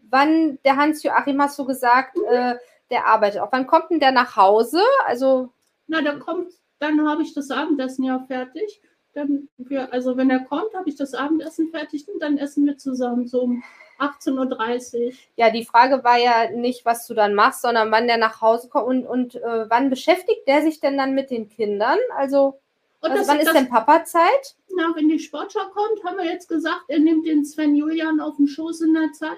wann, 0.10 0.60
der 0.66 0.78
Hans-Joachim 0.78 1.42
hast 1.42 1.60
du 1.60 1.66
gesagt, 1.66 2.18
äh, 2.30 2.56
der 2.90 3.08
arbeitet 3.08 3.42
auch. 3.42 3.52
Wann 3.52 3.68
kommt 3.68 3.90
denn 3.92 4.00
der 4.00 4.12
nach 4.12 4.36
Hause? 4.36 4.82
Also, 5.06 5.52
Na, 5.88 6.02
dann 6.02 6.20
kommt, 6.20 6.54
dann 6.80 7.08
habe 7.08 7.24
ich 7.24 7.34
das 7.34 7.52
Abendessen 7.52 8.04
ja 8.04 8.20
fertig. 8.20 8.82
Dann 9.14 9.48
wir, 9.58 9.94
also 9.94 10.18
wenn 10.18 10.30
er 10.30 10.42
kommt, 10.42 10.74
habe 10.76 10.90
ich 10.90 10.96
das 10.96 11.14
Abendessen 11.14 11.70
fertig 11.70 12.06
und 12.08 12.22
dann 12.22 12.38
essen 12.38 12.66
wir 12.66 12.78
zusammen 12.78 13.28
so 13.28 13.44
um 13.44 13.64
18.30 14.00 15.06
Uhr. 15.06 15.14
ja, 15.38 15.50
die 15.52 15.64
Frage 15.64 16.04
war 16.04 16.18
ja 16.18 16.52
nicht, 16.52 16.84
was 16.84 17.08
du 17.08 17.14
dann 17.14 17.34
machst, 17.34 17.62
sondern 17.62 17.92
wann 17.92 18.08
der 18.08 18.18
nach 18.18 18.42
Hause 18.42 18.68
kommt 18.68 18.88
und, 18.88 19.08
und 19.08 19.36
äh, 19.36 19.70
wann 19.70 19.90
beschäftigt 19.90 20.46
der 20.48 20.62
sich 20.64 20.82
denn 20.82 20.98
dann 20.98 21.16
mit 21.16 21.32
den 21.32 21.48
Kindern? 21.48 21.98
Also, 22.18 22.60
Und 23.06 23.12
also 23.12 23.28
wann 23.28 23.40
ist 23.40 23.46
das, 23.48 23.54
denn 23.54 23.70
Papa-Zeit? 23.70 24.56
na, 24.76 24.94
wenn 24.96 25.10
die 25.10 25.20
Sportschau 25.20 25.68
kommt, 25.74 26.04
haben 26.04 26.18
wir 26.18 26.26
jetzt 26.26 26.50
gesagt, 26.50 26.84
er 26.88 27.00
nimmt 27.00 27.26
den 27.26 27.46
Sven 27.46 27.76
Julian 27.76 28.20
auf 28.20 28.38
den 28.38 28.48
Schoß 28.48 28.82
in 28.82 28.94
der 28.94 29.12
Zeit. 29.14 29.38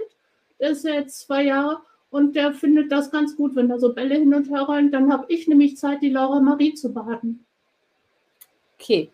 Der 0.59 0.71
ist 0.71 0.83
ja 0.83 0.93
jetzt 0.93 1.19
zwei 1.19 1.43
Jahre 1.43 1.81
und 2.09 2.35
der 2.35 2.53
findet 2.53 2.91
das 2.91 3.11
ganz 3.11 3.35
gut, 3.35 3.55
wenn 3.55 3.69
da 3.69 3.77
so 3.77 3.93
Bälle 3.93 4.15
hin 4.15 4.33
und 4.33 4.49
her 4.49 4.63
rollen. 4.63 4.91
Dann 4.91 5.11
habe 5.11 5.25
ich 5.27 5.47
nämlich 5.47 5.77
Zeit, 5.77 6.01
die 6.01 6.09
Laura 6.09 6.39
Marie 6.39 6.73
zu 6.73 6.93
baden. 6.93 7.45
Okay. 8.79 9.11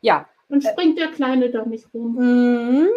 Ja, 0.00 0.28
Dann 0.52 0.60
springt 0.60 0.98
der 0.98 1.08
Kleine 1.08 1.48
da 1.48 1.64
nicht 1.64 1.86
rum. 1.94 2.14
Mhm, 2.14 2.88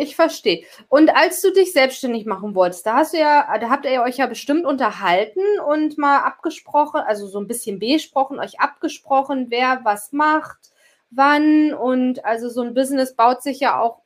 Ich 0.00 0.16
verstehe. 0.16 0.64
Und 0.88 1.14
als 1.14 1.40
du 1.40 1.52
dich 1.52 1.72
selbstständig 1.72 2.26
machen 2.26 2.56
wolltest, 2.56 2.84
da 2.86 2.96
hast 2.96 3.14
du 3.14 3.18
ja, 3.18 3.56
da 3.56 3.70
habt 3.70 3.86
ihr 3.86 4.02
euch 4.02 4.16
ja 4.16 4.26
bestimmt 4.26 4.66
unterhalten 4.66 5.40
und 5.64 5.96
mal 5.96 6.18
abgesprochen, 6.18 7.00
also 7.00 7.28
so 7.28 7.38
ein 7.38 7.46
bisschen 7.46 7.78
besprochen, 7.78 8.40
euch 8.40 8.58
abgesprochen, 8.58 9.46
wer 9.48 9.84
was 9.84 10.10
macht, 10.10 10.72
wann 11.10 11.72
und 11.72 12.24
also 12.24 12.48
so 12.48 12.62
ein 12.62 12.74
Business 12.74 13.14
baut 13.14 13.44
sich 13.44 13.60
ja 13.60 13.80
auch 13.80 14.00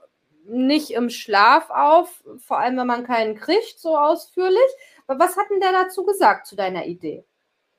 nicht 0.44 0.90
im 0.90 1.08
Schlaf 1.08 1.70
auf, 1.70 2.22
vor 2.40 2.58
allem 2.58 2.76
wenn 2.76 2.86
man 2.86 3.06
keinen 3.06 3.36
kriegt, 3.36 3.78
so 3.78 3.96
ausführlich. 3.96 4.60
Aber 5.06 5.18
was 5.18 5.38
hat 5.38 5.46
denn 5.50 5.60
der 5.60 5.72
dazu 5.72 6.04
gesagt 6.04 6.46
zu 6.46 6.56
deiner 6.56 6.84
Idee? 6.84 7.24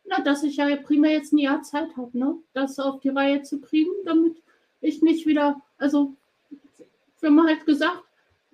Na, 0.05 0.22
dass 0.22 0.41
ich 0.41 0.58
ja 0.58 0.75
primär 0.77 1.12
jetzt 1.12 1.34
ein 1.34 1.38
Jahr 1.38 1.62
Zeit 1.62 1.96
habe, 1.98 2.17
ne? 2.17 2.36
das 2.53 2.79
auf 2.79 3.00
die 3.01 3.10
Reihe 3.10 3.43
zu 3.43 3.62
kriegen, 3.62 3.91
damit 4.05 4.43
ich 4.84 5.02
nicht 5.02 5.25
wieder, 5.25 5.62
also 5.78 6.13
wir 7.20 7.30
haben 7.30 7.48
halt 7.48 7.66
gesagt, 7.66 8.04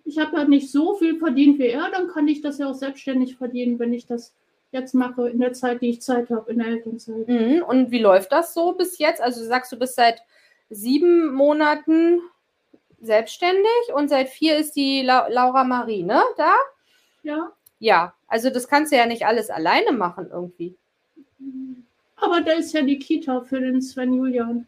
ich 0.05 0.17
habe 0.17 0.37
ja 0.37 0.45
nicht 0.45 0.71
so 0.71 0.95
viel 0.95 1.17
verdient 1.19 1.59
wie 1.59 1.67
er, 1.67 1.89
dann 1.91 2.07
kann 2.07 2.27
ich 2.27 2.41
das 2.41 2.57
ja 2.57 2.69
auch 2.69 2.75
selbstständig 2.75 3.35
verdienen, 3.35 3.79
wenn 3.79 3.93
ich 3.93 4.05
das 4.05 4.33
jetzt 4.71 4.93
mache 4.93 5.29
in 5.29 5.39
der 5.39 5.53
Zeit, 5.53 5.81
die 5.81 5.89
ich 5.89 6.01
Zeit 6.01 6.29
habe, 6.29 6.51
in 6.51 6.59
der 6.59 6.67
Elternzeit. 6.67 7.27
Mhm. 7.27 7.63
Und 7.67 7.91
wie 7.91 7.99
läuft 7.99 8.31
das 8.31 8.53
so 8.53 8.73
bis 8.73 8.99
jetzt? 8.99 9.21
Also 9.21 9.41
du 9.41 9.47
sagst, 9.47 9.71
du 9.71 9.77
bist 9.77 9.95
seit 9.95 10.21
sieben 10.69 11.33
Monaten 11.33 12.21
selbstständig 13.01 13.93
und 13.95 14.09
seit 14.09 14.29
vier 14.29 14.57
ist 14.57 14.75
die 14.75 15.01
La 15.01 15.27
Laura 15.27 15.63
Marie, 15.63 16.03
ne? 16.03 16.21
Da? 16.37 16.53
Ja, 17.23 17.51
Ja. 17.79 18.13
Also 18.27 18.51
das 18.51 18.67
kannst 18.67 18.91
du 18.91 18.97
ja 18.97 19.07
nicht 19.07 19.25
alles 19.25 19.49
alleine 19.49 19.91
machen 19.91 20.29
irgendwie. 20.31 20.75
aber 22.15 22.41
da 22.41 22.51
ist 22.51 22.73
ja 22.73 22.83
die 22.83 22.99
Kita 22.99 23.41
für 23.41 23.59
den 23.59 23.81
Sven 23.81 24.13
Julian. 24.13 24.67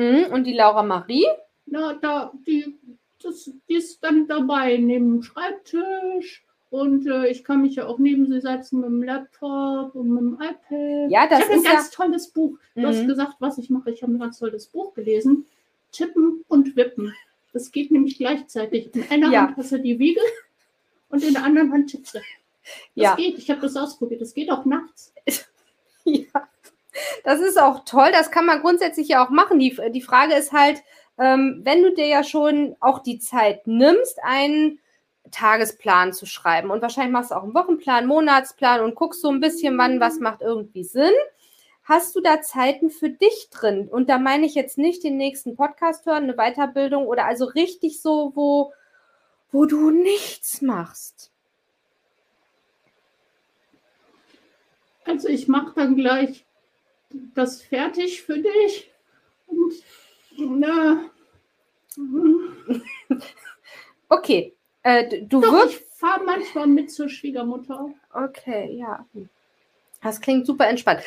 Mhm. 0.00 0.32
Und 0.32 0.44
die 0.44 0.54
Laura 0.54 0.82
Marie? 0.82 1.26
Na, 1.66 1.94
da, 1.94 2.32
die, 2.46 2.78
das, 3.22 3.50
die 3.68 3.74
ist 3.74 4.02
dann 4.02 4.26
dabei 4.26 4.76
neben 4.76 5.12
dem 5.16 5.22
Schreibtisch. 5.22 6.44
Und 6.70 7.06
äh, 7.08 7.26
ich 7.28 7.42
kann 7.42 7.62
mich 7.62 7.74
ja 7.76 7.86
auch 7.86 7.98
neben 7.98 8.26
sie 8.30 8.40
setzen 8.40 8.80
mit 8.80 8.88
dem 8.88 9.02
Laptop 9.02 9.94
und 9.96 10.08
mit 10.10 10.20
dem 10.22 10.34
iPad. 10.34 11.10
Ja, 11.10 11.26
das 11.28 11.40
ich 11.40 11.44
habe 11.46 11.52
ein 11.54 11.58
ist 11.58 11.64
ja- 11.66 11.72
ganz 11.72 11.90
tolles 11.90 12.28
Buch. 12.28 12.56
Du 12.76 12.82
hast 12.86 13.02
Mhm. 13.02 13.08
gesagt, 13.08 13.34
was 13.40 13.58
ich 13.58 13.70
mache. 13.70 13.90
Ich 13.90 14.02
habe 14.02 14.12
ein 14.12 14.20
ganz 14.20 14.38
tolles 14.38 14.68
Buch 14.68 14.94
gelesen. 14.94 15.46
Tippen 15.90 16.44
und 16.46 16.76
Wippen. 16.76 17.12
Das 17.52 17.72
geht 17.72 17.90
nämlich 17.90 18.16
gleichzeitig. 18.18 18.94
In 18.94 19.04
einer 19.10 19.30
Ja. 19.32 19.42
Hand 19.48 19.56
hast 19.56 19.72
du 19.72 19.80
die 19.80 19.98
Wiege 19.98 20.20
und 21.08 21.24
in 21.24 21.34
der 21.34 21.42
anderen 21.44 21.72
Hand 21.72 21.90
tippst 21.90 22.14
du. 22.14 22.18
Das 22.20 22.26
Ja. 22.94 23.16
geht. 23.16 23.38
Ich 23.38 23.50
habe 23.50 23.60
das 23.60 23.76
ausprobiert. 23.76 24.20
Das 24.20 24.32
geht 24.34 24.50
auch 24.50 24.64
nachts. 24.64 25.12
Ja. 26.04 26.48
Das 27.24 27.40
ist 27.40 27.60
auch 27.60 27.84
toll, 27.84 28.10
das 28.12 28.30
kann 28.30 28.46
man 28.46 28.60
grundsätzlich 28.60 29.08
ja 29.08 29.24
auch 29.24 29.30
machen. 29.30 29.58
Die, 29.58 29.76
die 29.90 30.02
Frage 30.02 30.34
ist 30.34 30.52
halt, 30.52 30.82
ähm, 31.18 31.60
wenn 31.64 31.82
du 31.82 31.92
dir 31.92 32.06
ja 32.06 32.24
schon 32.24 32.76
auch 32.80 33.00
die 33.00 33.18
Zeit 33.18 33.66
nimmst, 33.66 34.18
einen 34.22 34.78
Tagesplan 35.30 36.12
zu 36.12 36.26
schreiben 36.26 36.70
und 36.70 36.82
wahrscheinlich 36.82 37.12
machst 37.12 37.30
du 37.30 37.36
auch 37.36 37.42
einen 37.42 37.54
Wochenplan, 37.54 38.06
Monatsplan 38.06 38.80
und 38.80 38.94
guckst 38.94 39.20
so 39.20 39.30
ein 39.30 39.40
bisschen, 39.40 39.76
wann 39.78 40.00
was 40.00 40.18
macht 40.18 40.40
irgendwie 40.40 40.84
Sinn. 40.84 41.12
Hast 41.84 42.14
du 42.14 42.20
da 42.20 42.40
Zeiten 42.40 42.90
für 42.90 43.10
dich 43.10 43.48
drin? 43.50 43.88
Und 43.88 44.08
da 44.08 44.18
meine 44.18 44.46
ich 44.46 44.54
jetzt 44.54 44.78
nicht 44.78 45.02
den 45.02 45.16
nächsten 45.16 45.56
Podcast 45.56 46.06
hören, 46.06 46.24
eine 46.24 46.36
Weiterbildung 46.36 47.06
oder 47.06 47.26
also 47.26 47.44
richtig 47.46 48.00
so, 48.00 48.32
wo, 48.34 48.72
wo 49.50 49.66
du 49.66 49.90
nichts 49.90 50.62
machst. 50.62 51.32
Also 55.04 55.28
ich 55.28 55.48
mache 55.48 55.72
dann 55.74 55.96
gleich 55.96 56.46
das 57.34 57.62
fertig 57.62 58.22
für 58.22 58.38
dich. 58.38 58.90
Und 59.46 59.74
na. 60.38 61.10
okay. 64.08 64.54
Äh, 64.82 65.22
du 65.26 65.40
Doch, 65.40 65.66
ich 65.66 65.78
fahre 65.96 66.24
manchmal 66.24 66.66
mit 66.66 66.90
zur 66.90 67.08
Schwiegermutter. 67.08 67.90
Okay, 68.14 68.76
ja. 68.78 69.04
Das 70.02 70.20
klingt 70.20 70.46
super 70.46 70.66
entspannt. 70.68 71.02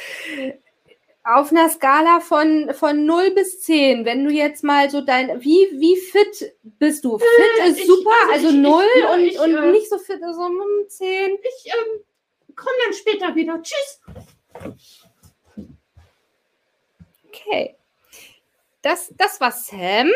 Auf 1.23 1.51
einer 1.51 1.69
Skala 1.69 2.19
von, 2.19 2.71
von 2.73 3.05
0 3.05 3.31
bis 3.31 3.61
10, 3.61 4.03
wenn 4.05 4.25
du 4.25 4.31
jetzt 4.31 4.63
mal 4.63 4.89
so 4.89 5.01
dein, 5.01 5.41
wie, 5.41 5.69
wie 5.71 5.95
fit 5.95 6.53
bist 6.63 7.05
du? 7.05 7.17
Fit 7.17 7.27
Äh, 7.61 7.69
ist 7.69 7.79
ich- 7.79 7.87
super, 7.87 8.11
also 8.29 8.47
also 8.47 8.57
ich- 8.57 8.61
0 8.61 8.83
ich- 8.95 9.05
und, 9.09 9.19
ich, 9.21 9.39
und 9.39 9.55
äh, 9.63 9.71
nicht 9.71 9.89
so 9.89 9.97
fit, 9.97 10.21
also 10.21 10.45
hm, 10.45 10.89
10. 10.89 11.07
Ich 11.41 11.71
ähm, 11.73 12.01
komme 12.55 12.75
dann 12.85 12.93
später 12.93 13.33
wieder. 13.35 13.59
Tschüss. 13.63 14.01
Okay. 17.45 17.75
Das, 18.81 19.13
das 19.17 19.39
war 19.39 19.51
Sam. 19.51 20.11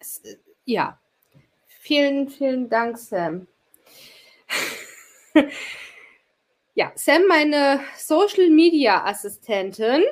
Äh, 0.00 0.36
ja. 0.64 0.98
Vielen, 1.66 2.28
vielen 2.28 2.68
Dank, 2.68 2.96
Sam. 2.96 3.48
ja, 6.74 6.92
Sam, 6.94 7.26
meine 7.26 7.80
Social 7.96 8.50
Media 8.50 9.04
Assistentin, 9.04 10.04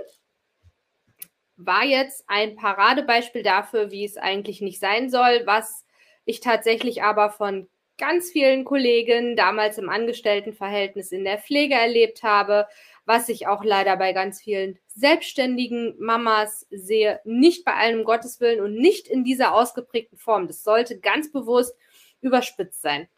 war 1.57 1.85
jetzt 1.85 2.25
ein 2.27 2.57
Paradebeispiel 2.57 3.43
dafür, 3.43 3.91
wie 3.91 4.05
es 4.05 4.17
eigentlich 4.17 4.61
nicht 4.61 4.81
sein 4.81 5.11
soll, 5.11 5.43
was 5.45 5.85
ich 6.25 6.41
tatsächlich 6.41 7.03
aber 7.03 7.31
von 7.31 7.69
ganz 7.99 8.31
vielen 8.31 8.65
Kollegen 8.65 9.37
damals 9.37 9.77
im 9.79 9.91
Angestelltenverhältnis 9.91 11.13
in 11.13 11.25
der 11.25 11.39
Pflege 11.39 11.75
erlebt 11.75 12.23
habe, 12.23 12.67
was 13.11 13.29
ich 13.29 13.49
auch 13.49 13.65
leider 13.65 13.97
bei 13.97 14.13
ganz 14.13 14.41
vielen 14.41 14.79
selbstständigen 14.87 15.97
Mamas 15.99 16.65
sehe, 16.71 17.21
nicht 17.25 17.65
bei 17.65 17.75
allen 17.75 17.99
um 17.99 18.05
Gottes 18.05 18.39
Willen 18.39 18.61
und 18.61 18.77
nicht 18.77 19.09
in 19.09 19.25
dieser 19.25 19.53
ausgeprägten 19.53 20.17
Form. 20.17 20.47
Das 20.47 20.63
sollte 20.63 21.01
ganz 21.01 21.33
bewusst 21.33 21.75
überspitzt 22.21 22.81
sein. 22.81 23.09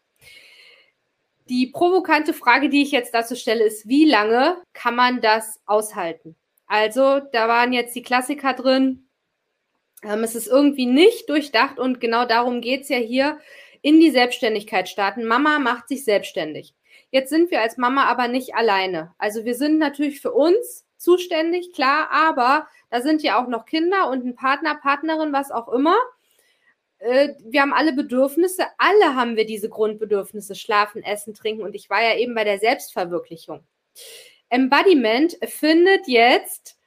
Die 1.47 1.67
provokante 1.67 2.33
Frage, 2.33 2.69
die 2.69 2.81
ich 2.81 2.89
jetzt 2.89 3.13
dazu 3.13 3.35
stelle, 3.35 3.65
ist, 3.65 3.87
wie 3.87 4.05
lange 4.05 4.57
kann 4.73 4.95
man 4.95 5.21
das 5.21 5.61
aushalten? 5.67 6.35
Also, 6.65 7.19
da 7.19 7.47
waren 7.47 7.71
jetzt 7.71 7.95
die 7.95 8.01
Klassiker 8.01 8.53
drin. 8.53 9.07
Ähm, 10.01 10.23
es 10.23 10.33
ist 10.33 10.47
irgendwie 10.47 10.87
nicht 10.87 11.29
durchdacht 11.29 11.77
und 11.77 12.01
genau 12.01 12.25
darum 12.25 12.61
geht 12.61 12.81
es 12.81 12.89
ja 12.89 12.97
hier 12.97 13.37
in 13.83 13.99
die 13.99 14.09
Selbstständigkeit 14.09 14.89
starten. 14.89 15.23
Mama 15.25 15.59
macht 15.59 15.87
sich 15.87 16.03
selbstständig. 16.03 16.73
Jetzt 17.13 17.29
sind 17.29 17.51
wir 17.51 17.61
als 17.61 17.77
Mama 17.77 18.05
aber 18.05 18.27
nicht 18.27 18.55
alleine. 18.55 19.13
Also 19.19 19.45
wir 19.45 19.53
sind 19.53 19.77
natürlich 19.77 20.19
für 20.19 20.31
uns 20.31 20.83
zuständig, 20.97 21.71
klar, 21.71 22.09
aber 22.09 22.67
da 22.89 23.01
sind 23.01 23.21
ja 23.21 23.39
auch 23.39 23.47
noch 23.47 23.67
Kinder 23.67 24.09
und 24.09 24.25
ein 24.25 24.33
Partner, 24.33 24.73
Partnerin, 24.73 25.31
was 25.31 25.51
auch 25.51 25.69
immer. 25.69 25.95
Äh, 26.97 27.35
Wir 27.45 27.61
haben 27.61 27.71
alle 27.71 27.93
Bedürfnisse, 27.93 28.63
alle 28.79 29.13
haben 29.13 29.35
wir 29.35 29.45
diese 29.45 29.69
Grundbedürfnisse, 29.69 30.55
schlafen, 30.55 31.03
essen, 31.03 31.35
trinken. 31.35 31.61
Und 31.61 31.75
ich 31.75 31.87
war 31.87 32.01
ja 32.01 32.17
eben 32.17 32.33
bei 32.33 32.45
der 32.45 32.57
Selbstverwirklichung. 32.57 33.63
Embodiment 34.49 35.37
findet 35.43 36.07
jetzt 36.07 36.79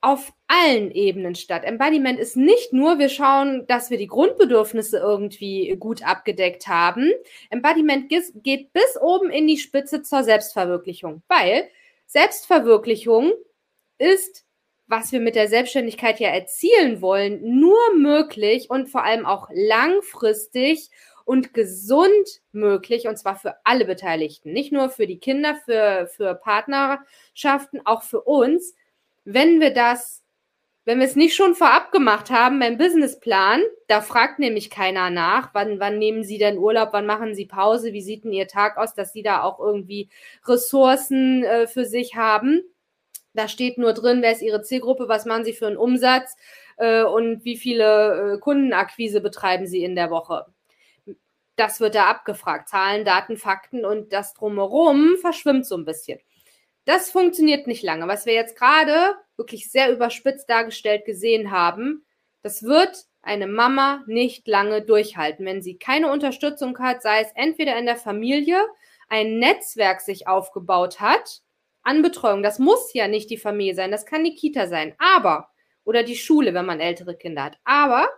auf 0.00 0.32
allen 0.46 0.90
Ebenen 0.92 1.34
statt. 1.34 1.64
Embodiment 1.64 2.18
ist 2.18 2.36
nicht 2.36 2.72
nur, 2.72 2.98
wir 2.98 3.08
schauen, 3.08 3.66
dass 3.66 3.90
wir 3.90 3.98
die 3.98 4.06
Grundbedürfnisse 4.06 4.98
irgendwie 4.98 5.74
gut 5.78 6.06
abgedeckt 6.06 6.68
haben. 6.68 7.10
Embodiment 7.50 8.08
geht 8.08 8.72
bis 8.72 8.96
oben 9.00 9.30
in 9.30 9.46
die 9.46 9.58
Spitze 9.58 10.02
zur 10.02 10.22
Selbstverwirklichung, 10.22 11.22
weil 11.26 11.68
Selbstverwirklichung 12.06 13.32
ist, 13.98 14.44
was 14.86 15.12
wir 15.12 15.20
mit 15.20 15.34
der 15.34 15.48
Selbstständigkeit 15.48 16.20
ja 16.20 16.28
erzielen 16.28 17.02
wollen, 17.02 17.60
nur 17.60 17.94
möglich 17.94 18.70
und 18.70 18.88
vor 18.88 19.04
allem 19.04 19.26
auch 19.26 19.48
langfristig 19.52 20.90
und 21.24 21.52
gesund 21.52 22.40
möglich, 22.52 23.06
und 23.06 23.18
zwar 23.18 23.36
für 23.36 23.56
alle 23.64 23.84
Beteiligten, 23.84 24.52
nicht 24.52 24.72
nur 24.72 24.88
für 24.88 25.06
die 25.06 25.18
Kinder, 25.18 25.56
für, 25.66 26.08
für 26.16 26.34
Partnerschaften, 26.34 27.82
auch 27.84 28.02
für 28.02 28.22
uns, 28.22 28.74
wenn 29.24 29.60
wir 29.60 29.72
das, 29.72 30.22
wenn 30.84 31.00
wir 31.00 31.06
es 31.06 31.16
nicht 31.16 31.36
schon 31.36 31.54
vorab 31.54 31.92
gemacht 31.92 32.30
haben 32.30 32.58
beim 32.58 32.78
Businessplan, 32.78 33.60
da 33.88 34.00
fragt 34.00 34.38
nämlich 34.38 34.70
keiner 34.70 35.10
nach, 35.10 35.50
wann, 35.52 35.80
wann 35.80 35.98
nehmen 35.98 36.24
Sie 36.24 36.38
denn 36.38 36.58
Urlaub, 36.58 36.90
wann 36.92 37.06
machen 37.06 37.34
Sie 37.34 37.46
Pause, 37.46 37.92
wie 37.92 38.00
sieht 38.00 38.24
denn 38.24 38.32
Ihr 38.32 38.48
Tag 38.48 38.78
aus, 38.78 38.94
dass 38.94 39.12
Sie 39.12 39.22
da 39.22 39.42
auch 39.42 39.60
irgendwie 39.60 40.08
Ressourcen 40.46 41.44
äh, 41.44 41.66
für 41.66 41.84
sich 41.84 42.16
haben. 42.16 42.62
Da 43.34 43.48
steht 43.48 43.78
nur 43.78 43.92
drin, 43.92 44.22
wer 44.22 44.32
ist 44.32 44.42
Ihre 44.42 44.62
Zielgruppe, 44.62 45.08
was 45.08 45.26
machen 45.26 45.44
Sie 45.44 45.52
für 45.52 45.66
einen 45.66 45.76
Umsatz 45.76 46.36
äh, 46.78 47.02
und 47.02 47.44
wie 47.44 47.56
viele 47.56 48.34
äh, 48.34 48.38
Kundenakquise 48.38 49.20
betreiben 49.20 49.66
Sie 49.66 49.84
in 49.84 49.94
der 49.94 50.10
Woche. 50.10 50.46
Das 51.56 51.80
wird 51.80 51.96
da 51.96 52.06
abgefragt. 52.06 52.68
Zahlen, 52.68 53.04
Daten, 53.04 53.36
Fakten 53.36 53.84
und 53.84 54.12
das 54.12 54.32
drumherum 54.32 55.16
verschwimmt 55.20 55.66
so 55.66 55.76
ein 55.76 55.84
bisschen. 55.84 56.20
Das 56.88 57.10
funktioniert 57.10 57.66
nicht 57.66 57.82
lange. 57.82 58.08
Was 58.08 58.24
wir 58.24 58.32
jetzt 58.32 58.56
gerade 58.56 59.14
wirklich 59.36 59.70
sehr 59.70 59.92
überspitzt 59.92 60.48
dargestellt 60.48 61.04
gesehen 61.04 61.50
haben, 61.50 62.06
das 62.40 62.62
wird 62.62 63.04
eine 63.20 63.46
Mama 63.46 64.02
nicht 64.06 64.48
lange 64.48 64.80
durchhalten, 64.80 65.44
wenn 65.44 65.60
sie 65.60 65.76
keine 65.76 66.10
Unterstützung 66.10 66.78
hat, 66.78 67.02
sei 67.02 67.20
es 67.20 67.30
entweder 67.34 67.78
in 67.78 67.84
der 67.84 67.96
Familie, 67.96 68.66
ein 69.10 69.38
Netzwerk 69.38 70.00
sich 70.00 70.28
aufgebaut 70.28 70.98
hat 70.98 71.42
an 71.82 72.00
Betreuung. 72.00 72.42
Das 72.42 72.58
muss 72.58 72.94
ja 72.94 73.06
nicht 73.06 73.28
die 73.28 73.36
Familie 73.36 73.74
sein, 73.74 73.90
das 73.90 74.06
kann 74.06 74.24
die 74.24 74.34
Kita 74.34 74.66
sein, 74.66 74.94
aber 74.96 75.50
oder 75.84 76.04
die 76.04 76.16
Schule, 76.16 76.54
wenn 76.54 76.64
man 76.64 76.80
ältere 76.80 77.18
Kinder 77.18 77.44
hat. 77.44 77.58
Aber 77.64 78.08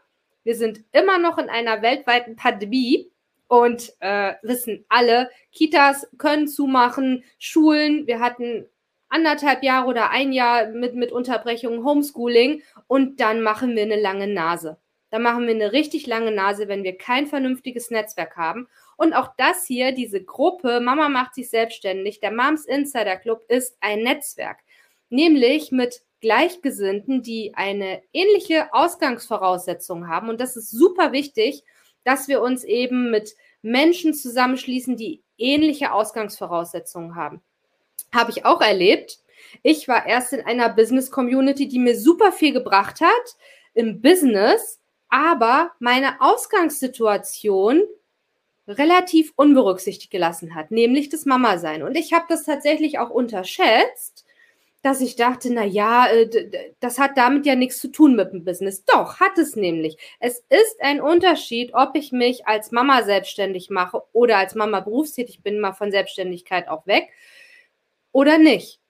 wir 0.45 0.55
sind 0.55 0.85
immer 0.93 1.19
noch 1.19 1.39
in 1.39 1.49
einer 1.49 1.83
weltweiten 1.83 2.37
Pandemie 2.37 3.10
und 3.51 3.93
äh, 3.99 4.35
wissen 4.43 4.85
alle, 4.89 5.29
Kitas 5.51 6.09
können 6.19 6.47
zumachen, 6.47 7.25
Schulen, 7.41 8.07
wir 8.07 8.21
hatten 8.21 8.67
anderthalb 9.09 9.65
Jahre 9.65 9.89
oder 9.89 10.11
ein 10.11 10.33
Jahr 10.33 10.69
mit, 10.69 10.95
mit 10.95 11.11
Unterbrechungen 11.11 11.85
Homeschooling 11.85 12.63
und 12.87 13.19
dann 13.19 13.43
machen 13.43 13.75
wir 13.75 13.83
eine 13.83 14.01
lange 14.01 14.29
Nase. 14.29 14.79
Dann 15.11 15.23
machen 15.23 15.49
wir 15.49 15.55
eine 15.55 15.73
richtig 15.73 16.07
lange 16.07 16.31
Nase, 16.31 16.69
wenn 16.69 16.85
wir 16.85 16.97
kein 16.97 17.27
vernünftiges 17.27 17.91
Netzwerk 17.91 18.37
haben. 18.37 18.69
Und 18.97 19.15
auch 19.15 19.31
das 19.37 19.65
hier, 19.67 19.91
diese 19.91 20.23
Gruppe, 20.23 20.79
Mama 20.79 21.09
macht 21.09 21.35
sich 21.35 21.51
selbstständig, 21.51 22.21
der 22.21 22.31
Moms 22.31 22.67
Insider 22.67 23.17
Club 23.17 23.43
ist 23.49 23.77
ein 23.81 24.05
Netzwerk. 24.05 24.59
Nämlich 25.09 25.73
mit 25.73 26.03
Gleichgesinnten, 26.21 27.25
die 27.25 27.53
eine 27.57 28.01
ähnliche 28.13 28.73
Ausgangsvoraussetzung 28.73 30.07
haben. 30.07 30.29
Und 30.29 30.41
das 30.41 30.57
ist 30.57 30.71
super 30.71 31.11
wichtig, 31.11 31.65
dass 32.05 32.29
wir 32.29 32.41
uns 32.41 32.65
eben 32.65 33.11
mit 33.11 33.35
Menschen 33.63 34.15
zusammenschließen, 34.15 34.97
die 34.97 35.23
ähnliche 35.37 35.93
Ausgangsvoraussetzungen 35.93 37.15
haben. 37.15 37.43
Habe 38.15 38.31
ich 38.31 38.45
auch 38.45 38.61
erlebt. 38.61 39.19
Ich 39.63 39.89
war 39.89 40.07
erst 40.07 40.33
in 40.33 40.41
einer 40.41 40.69
Business-Community, 40.69 41.69
die 41.69 41.79
mir 41.79 41.99
super 41.99 42.33
viel 42.33 42.53
gebracht 42.53 43.01
hat 43.01 43.37
im 43.75 44.01
Business, 44.01 44.81
aber 45.09 45.73
meine 45.79 46.21
Ausgangssituation 46.21 47.83
relativ 48.69 49.33
unberücksichtigt 49.37 50.11
gelassen 50.11 50.55
hat, 50.55 50.71
nämlich 50.71 51.09
das 51.09 51.25
Mama-Sein. 51.25 51.83
Und 51.83 51.97
ich 51.97 52.13
habe 52.13 52.27
das 52.29 52.45
tatsächlich 52.45 52.99
auch 52.99 53.11
unterschätzt, 53.11 54.25
dass 54.83 55.01
ich 55.01 55.16
dachte, 55.16 55.53
na 55.53 55.64
ja, 55.64 56.07
äh, 56.07 56.71
das 56.81 56.99
hat 56.99 57.16
damit 57.16 57.47
ja 57.47 57.55
nichts 57.55 57.81
zu 57.81 57.88
tun 57.88 58.16
mit 58.16 58.33
dem 58.33 58.45
Business. 58.45 58.85
Doch, 58.85 59.21
hat 59.21 59.37
es 59.38 59.57
nämlich. 59.57 59.97
Es 60.21 60.38
ist 60.49 60.81
ein 60.81 61.01
Unterschied, 61.01 61.73
ob 61.75 61.95
ich 61.95 62.12
mich 62.12 62.47
als 62.47 62.73
Mama 62.73 63.03
selbstständig 63.03 63.71
mache 63.71 64.03
oder 64.12 64.38
als 64.38 64.55
Mama 64.55 64.81
berufstätig 64.81 65.43
bin, 65.43 65.61
mal 65.61 65.73
von 65.73 65.90
Selbstständigkeit 65.90 66.69
auch 66.69 66.87
weg 66.87 67.09
oder 68.12 68.38
nicht. 68.38 68.81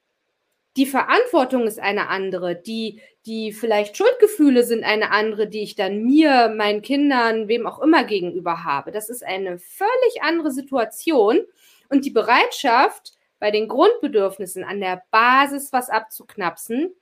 Die 0.76 0.87
Verantwortung 0.87 1.66
ist 1.66 1.81
eine 1.81 2.09
andere, 2.09 2.55
die, 2.55 3.00
die 3.26 3.53
vielleicht 3.53 3.96
Schuldgefühle 3.96 4.62
sind 4.62 4.85
eine 4.85 5.11
andere, 5.11 5.48
die 5.48 5.62
ich 5.62 5.74
dann 5.74 6.05
mir, 6.05 6.55
meinen 6.57 6.81
Kindern, 6.81 7.48
wem 7.48 7.66
auch 7.66 7.81
immer 7.81 8.05
gegenüber 8.05 8.62
habe. 8.62 8.92
Das 8.92 9.11
ist 9.11 9.24
eine 9.24 9.59
völlig 9.59 10.22
andere 10.22 10.53
Situation 10.53 11.40
und 11.88 12.05
die 12.05 12.11
Bereitschaft, 12.11 13.14
bei 13.40 13.50
den 13.50 13.66
Grundbedürfnissen 13.66 14.62
an 14.62 14.81
der 14.81 15.03
Basis 15.11 15.72
was 15.72 15.90
abzuknapsen, 15.90 16.94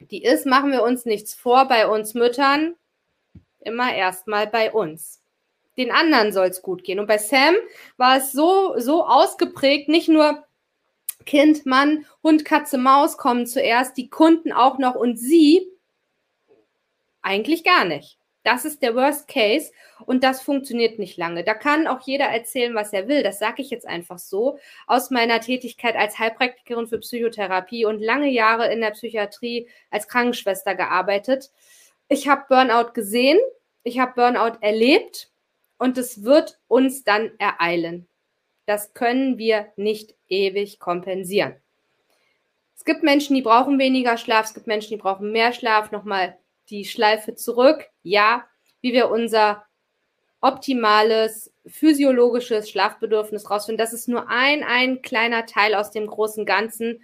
die 0.00 0.24
ist, 0.24 0.46
machen 0.46 0.72
wir 0.72 0.82
uns 0.82 1.04
nichts 1.04 1.34
vor, 1.34 1.68
bei 1.68 1.86
uns 1.86 2.14
Müttern 2.14 2.74
immer 3.60 3.94
erstmal 3.94 4.46
bei 4.46 4.72
uns. 4.72 5.22
Den 5.76 5.92
anderen 5.92 6.32
soll 6.32 6.46
es 6.46 6.62
gut 6.62 6.82
gehen. 6.82 6.98
Und 6.98 7.06
bei 7.06 7.18
Sam 7.18 7.54
war 7.96 8.16
es 8.16 8.32
so, 8.32 8.74
so 8.78 9.04
ausgeprägt, 9.06 9.88
nicht 9.88 10.08
nur 10.08 10.44
Kind, 11.26 11.66
Mann, 11.66 12.06
Hund, 12.22 12.44
Katze, 12.44 12.78
Maus 12.78 13.18
kommen 13.18 13.46
zuerst, 13.46 13.96
die 13.96 14.08
Kunden 14.08 14.52
auch 14.52 14.78
noch 14.78 14.94
und 14.94 15.18
sie 15.18 15.66
eigentlich 17.22 17.62
gar 17.62 17.84
nicht. 17.84 18.19
Das 18.42 18.64
ist 18.64 18.82
der 18.82 18.94
Worst 18.94 19.28
Case 19.28 19.70
und 20.06 20.24
das 20.24 20.40
funktioniert 20.40 20.98
nicht 20.98 21.18
lange. 21.18 21.44
Da 21.44 21.52
kann 21.52 21.86
auch 21.86 22.00
jeder 22.06 22.24
erzählen, 22.24 22.74
was 22.74 22.92
er 22.92 23.06
will. 23.06 23.22
Das 23.22 23.38
sage 23.38 23.60
ich 23.60 23.68
jetzt 23.68 23.86
einfach 23.86 24.18
so 24.18 24.58
aus 24.86 25.10
meiner 25.10 25.40
Tätigkeit 25.40 25.94
als 25.94 26.18
Heilpraktikerin 26.18 26.86
für 26.86 26.98
Psychotherapie 26.98 27.84
und 27.84 28.00
lange 28.00 28.30
Jahre 28.30 28.72
in 28.72 28.80
der 28.80 28.92
Psychiatrie 28.92 29.68
als 29.90 30.08
Krankenschwester 30.08 30.74
gearbeitet. 30.74 31.50
Ich 32.08 32.28
habe 32.28 32.46
Burnout 32.48 32.92
gesehen, 32.94 33.38
ich 33.82 33.98
habe 33.98 34.14
Burnout 34.14 34.58
erlebt 34.62 35.30
und 35.78 35.98
es 35.98 36.24
wird 36.24 36.58
uns 36.66 37.04
dann 37.04 37.32
ereilen. 37.38 38.08
Das 38.64 38.94
können 38.94 39.36
wir 39.36 39.72
nicht 39.76 40.14
ewig 40.28 40.78
kompensieren. 40.78 41.56
Es 42.74 42.86
gibt 42.86 43.02
Menschen, 43.02 43.36
die 43.36 43.42
brauchen 43.42 43.78
weniger 43.78 44.16
Schlaf, 44.16 44.46
es 44.46 44.54
gibt 44.54 44.66
Menschen, 44.66 44.90
die 44.90 45.02
brauchen 45.02 45.32
mehr 45.32 45.52
Schlaf. 45.52 45.90
Nochmal 45.90 46.38
die 46.70 46.84
Schleife 46.84 47.34
zurück. 47.34 47.86
Ja, 48.02 48.44
wie 48.80 48.92
wir 48.92 49.10
unser 49.10 49.64
optimales 50.40 51.52
physiologisches 51.66 52.70
Schlafbedürfnis 52.70 53.50
rausfinden. 53.50 53.78
Das 53.78 53.92
ist 53.92 54.08
nur 54.08 54.28
ein, 54.28 54.62
ein 54.62 55.02
kleiner 55.02 55.46
Teil 55.46 55.74
aus 55.74 55.90
dem 55.90 56.06
großen 56.06 56.46
Ganzen. 56.46 57.02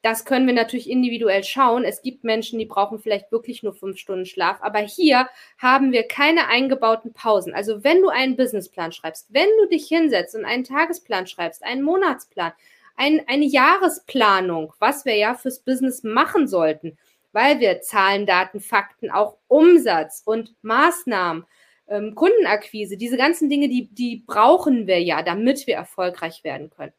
Das 0.00 0.24
können 0.24 0.46
wir 0.46 0.54
natürlich 0.54 0.88
individuell 0.88 1.44
schauen. 1.44 1.84
Es 1.84 2.02
gibt 2.02 2.24
Menschen, 2.24 2.58
die 2.58 2.66
brauchen 2.66 3.00
vielleicht 3.00 3.30
wirklich 3.32 3.62
nur 3.62 3.74
fünf 3.74 3.98
Stunden 3.98 4.26
Schlaf. 4.26 4.58
Aber 4.60 4.78
hier 4.78 5.28
haben 5.58 5.92
wir 5.92 6.04
keine 6.06 6.46
eingebauten 6.48 7.12
Pausen. 7.12 7.52
Also 7.52 7.84
wenn 7.84 8.00
du 8.00 8.08
einen 8.08 8.36
Businessplan 8.36 8.92
schreibst, 8.92 9.26
wenn 9.34 9.48
du 9.60 9.68
dich 9.68 9.88
hinsetzt 9.88 10.34
und 10.34 10.44
einen 10.44 10.64
Tagesplan 10.64 11.26
schreibst, 11.26 11.64
einen 11.64 11.82
Monatsplan, 11.82 12.52
ein, 12.96 13.22
eine 13.26 13.44
Jahresplanung, 13.44 14.72
was 14.78 15.04
wir 15.04 15.16
ja 15.16 15.34
fürs 15.34 15.60
Business 15.60 16.04
machen 16.04 16.48
sollten, 16.48 16.96
weil 17.32 17.60
wir 17.60 17.80
Zahlen, 17.82 18.26
Daten, 18.26 18.60
Fakten, 18.60 19.10
auch 19.10 19.36
Umsatz 19.48 20.22
und 20.24 20.54
Maßnahmen, 20.62 21.44
ähm, 21.88 22.14
Kundenakquise, 22.14 22.96
diese 22.96 23.16
ganzen 23.16 23.48
Dinge, 23.48 23.68
die, 23.68 23.86
die 23.88 24.22
brauchen 24.26 24.86
wir 24.86 25.02
ja, 25.02 25.22
damit 25.22 25.66
wir 25.66 25.76
erfolgreich 25.76 26.44
werden 26.44 26.70
können. 26.70 26.92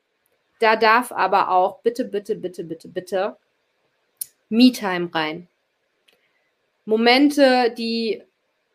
Da 0.60 0.76
darf 0.76 1.12
aber 1.12 1.52
auch 1.52 1.80
bitte, 1.82 2.06
bitte, 2.06 2.36
bitte, 2.36 2.64
bitte, 2.64 2.88
bitte 2.90 3.38
Me-Time 4.50 5.10
rein. 5.14 5.48
Momente, 6.86 7.74
die 7.78 8.24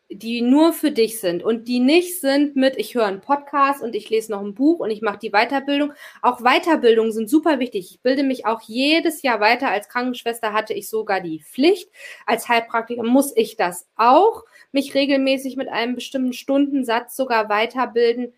die 0.09 0.41
nur 0.41 0.71
für 0.71 0.91
dich 0.91 1.19
sind 1.19 1.43
und 1.43 1.67
die 1.67 1.79
nicht 1.79 2.21
sind 2.21 2.55
mit, 2.55 2.77
ich 2.77 2.93
höre 2.93 3.05
einen 3.05 3.21
Podcast 3.21 3.81
und 3.81 3.95
ich 3.95 4.09
lese 4.09 4.31
noch 4.31 4.41
ein 4.41 4.53
Buch 4.53 4.79
und 4.79 4.91
ich 4.91 5.01
mache 5.01 5.17
die 5.17 5.31
Weiterbildung. 5.31 5.93
Auch 6.21 6.41
Weiterbildungen 6.41 7.11
sind 7.11 7.27
super 7.27 7.59
wichtig. 7.59 7.89
Ich 7.91 8.01
bilde 8.01 8.23
mich 8.23 8.45
auch 8.45 8.61
jedes 8.61 9.23
Jahr 9.23 9.39
weiter. 9.39 9.69
Als 9.69 9.89
Krankenschwester 9.89 10.53
hatte 10.53 10.73
ich 10.73 10.89
sogar 10.89 11.21
die 11.21 11.41
Pflicht. 11.41 11.89
Als 12.27 12.47
Heilpraktiker 12.47 13.03
muss 13.03 13.35
ich 13.35 13.57
das 13.57 13.87
auch, 13.95 14.43
mich 14.71 14.93
regelmäßig 14.93 15.57
mit 15.57 15.69
einem 15.69 15.95
bestimmten 15.95 16.33
Stundensatz 16.33 17.15
sogar 17.15 17.49
weiterbilden. 17.49 18.33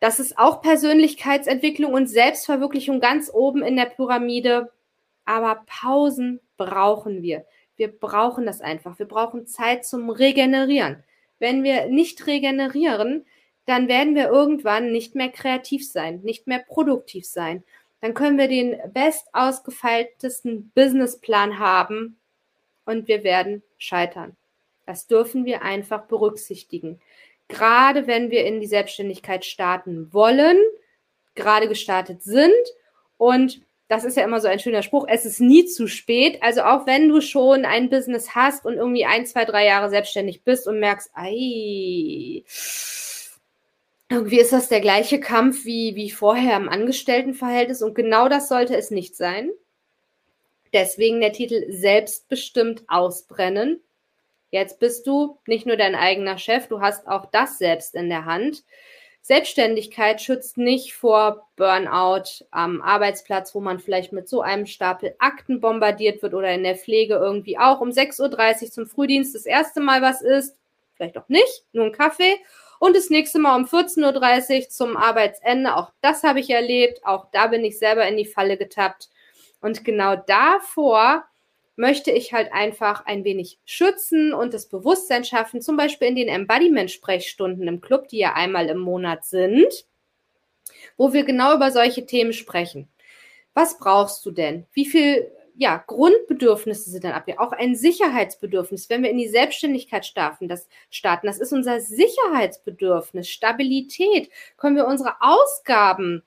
Das 0.00 0.20
ist 0.20 0.38
auch 0.38 0.60
Persönlichkeitsentwicklung 0.60 1.94
und 1.94 2.06
Selbstverwirklichung 2.06 3.00
ganz 3.00 3.30
oben 3.32 3.62
in 3.62 3.76
der 3.76 3.86
Pyramide. 3.86 4.70
Aber 5.24 5.64
Pausen 5.66 6.40
brauchen 6.58 7.22
wir. 7.22 7.44
Wir 7.78 7.88
brauchen 7.88 8.44
das 8.44 8.60
einfach. 8.60 8.98
Wir 8.98 9.06
brauchen 9.06 9.46
Zeit 9.46 9.86
zum 9.86 10.10
Regenerieren. 10.10 11.02
Wenn 11.38 11.62
wir 11.62 11.86
nicht 11.86 12.26
regenerieren, 12.26 13.24
dann 13.64 13.88
werden 13.88 14.14
wir 14.14 14.28
irgendwann 14.28 14.92
nicht 14.92 15.14
mehr 15.14 15.30
kreativ 15.30 15.90
sein, 15.90 16.20
nicht 16.22 16.46
mehr 16.46 16.58
produktiv 16.58 17.24
sein. 17.26 17.62
Dann 18.00 18.14
können 18.14 18.36
wir 18.36 18.48
den 18.48 18.76
best 18.92 19.28
ausgefeiltesten 19.32 20.70
Businessplan 20.74 21.58
haben 21.58 22.18
und 22.84 23.08
wir 23.08 23.24
werden 23.24 23.62
scheitern. 23.76 24.36
Das 24.86 25.06
dürfen 25.06 25.44
wir 25.44 25.62
einfach 25.62 26.06
berücksichtigen. 26.06 27.00
Gerade 27.46 28.06
wenn 28.06 28.30
wir 28.30 28.44
in 28.44 28.60
die 28.60 28.66
Selbstständigkeit 28.66 29.44
starten 29.44 30.12
wollen, 30.12 30.58
gerade 31.34 31.68
gestartet 31.68 32.22
sind 32.22 32.52
und 33.16 33.60
das 33.88 34.04
ist 34.04 34.16
ja 34.18 34.24
immer 34.24 34.40
so 34.40 34.48
ein 34.48 34.58
schöner 34.58 34.82
Spruch, 34.82 35.06
es 35.08 35.24
ist 35.24 35.40
nie 35.40 35.64
zu 35.64 35.86
spät. 35.86 36.42
Also 36.42 36.62
auch 36.62 36.86
wenn 36.86 37.08
du 37.08 37.22
schon 37.22 37.64
ein 37.64 37.88
Business 37.88 38.34
hast 38.34 38.66
und 38.66 38.74
irgendwie 38.74 39.06
ein, 39.06 39.24
zwei, 39.24 39.46
drei 39.46 39.64
Jahre 39.64 39.88
selbstständig 39.88 40.44
bist 40.44 40.68
und 40.68 40.78
merkst, 40.78 41.10
ei, 41.14 42.44
irgendwie 44.10 44.40
ist 44.40 44.52
das 44.52 44.68
der 44.68 44.80
gleiche 44.80 45.20
Kampf 45.20 45.64
wie, 45.64 45.94
wie 45.96 46.10
vorher 46.10 46.56
im 46.56 46.68
Angestelltenverhältnis 46.68 47.82
und 47.82 47.94
genau 47.94 48.28
das 48.28 48.48
sollte 48.48 48.76
es 48.76 48.90
nicht 48.90 49.16
sein. 49.16 49.50
Deswegen 50.74 51.20
der 51.20 51.32
Titel 51.32 51.64
Selbstbestimmt 51.70 52.84
ausbrennen. 52.88 53.80
Jetzt 54.50 54.80
bist 54.80 55.06
du 55.06 55.38
nicht 55.46 55.66
nur 55.66 55.76
dein 55.76 55.94
eigener 55.94 56.36
Chef, 56.36 56.68
du 56.68 56.80
hast 56.80 57.06
auch 57.08 57.26
das 57.30 57.58
selbst 57.58 57.94
in 57.94 58.10
der 58.10 58.26
Hand. 58.26 58.64
Selbstständigkeit 59.28 60.22
schützt 60.22 60.56
nicht 60.56 60.94
vor 60.94 61.46
Burnout 61.56 62.46
am 62.50 62.80
Arbeitsplatz, 62.80 63.54
wo 63.54 63.60
man 63.60 63.78
vielleicht 63.78 64.10
mit 64.10 64.26
so 64.26 64.40
einem 64.40 64.64
Stapel 64.64 65.14
Akten 65.18 65.60
bombardiert 65.60 66.22
wird 66.22 66.32
oder 66.32 66.50
in 66.54 66.62
der 66.62 66.76
Pflege 66.76 67.16
irgendwie 67.16 67.58
auch 67.58 67.82
um 67.82 67.90
6.30 67.90 68.62
Uhr 68.62 68.70
zum 68.70 68.86
Frühdienst 68.86 69.34
das 69.34 69.44
erste 69.44 69.80
Mal 69.80 70.00
was 70.00 70.22
isst, 70.22 70.56
vielleicht 70.94 71.18
auch 71.18 71.28
nicht, 71.28 71.66
nur 71.72 71.84
ein 71.84 71.92
Kaffee. 71.92 72.36
Und 72.78 72.96
das 72.96 73.10
nächste 73.10 73.38
Mal 73.38 73.54
um 73.56 73.66
14.30 73.66 74.62
Uhr 74.62 74.68
zum 74.70 74.96
Arbeitsende. 74.96 75.76
Auch 75.76 75.92
das 76.00 76.22
habe 76.22 76.40
ich 76.40 76.48
erlebt. 76.48 77.04
Auch 77.04 77.26
da 77.30 77.48
bin 77.48 77.62
ich 77.66 77.78
selber 77.78 78.08
in 78.08 78.16
die 78.16 78.24
Falle 78.24 78.56
getappt. 78.56 79.10
Und 79.60 79.84
genau 79.84 80.16
davor 80.16 81.24
möchte 81.78 82.10
ich 82.10 82.32
halt 82.32 82.52
einfach 82.52 83.06
ein 83.06 83.22
wenig 83.22 83.60
schützen 83.64 84.34
und 84.34 84.52
das 84.52 84.66
Bewusstsein 84.66 85.24
schaffen, 85.24 85.62
zum 85.62 85.76
Beispiel 85.76 86.08
in 86.08 86.16
den 86.16 86.28
Embodiment-Sprechstunden 86.28 87.68
im 87.68 87.80
Club, 87.80 88.08
die 88.08 88.18
ja 88.18 88.34
einmal 88.34 88.68
im 88.68 88.78
Monat 88.78 89.24
sind, 89.24 89.86
wo 90.96 91.12
wir 91.12 91.22
genau 91.22 91.54
über 91.54 91.70
solche 91.70 92.04
Themen 92.04 92.32
sprechen. 92.32 92.88
Was 93.54 93.78
brauchst 93.78 94.26
du 94.26 94.32
denn? 94.32 94.66
Wie 94.72 94.86
viel 94.86 95.30
ja, 95.54 95.82
Grundbedürfnisse 95.86 96.90
sind 96.90 97.04
dann 97.04 97.12
ab? 97.12 97.26
Auch 97.36 97.52
ein 97.52 97.76
Sicherheitsbedürfnis, 97.76 98.90
wenn 98.90 99.04
wir 99.04 99.10
in 99.10 99.18
die 99.18 99.28
Selbstständigkeit 99.28 100.04
starten, 100.04 100.48
das 100.48 100.68
starten, 100.90 101.28
das 101.28 101.38
ist 101.38 101.52
unser 101.52 101.80
Sicherheitsbedürfnis, 101.80 103.28
Stabilität. 103.28 104.30
Können 104.56 104.74
wir 104.74 104.86
unsere 104.88 105.14
Ausgaben 105.20 106.24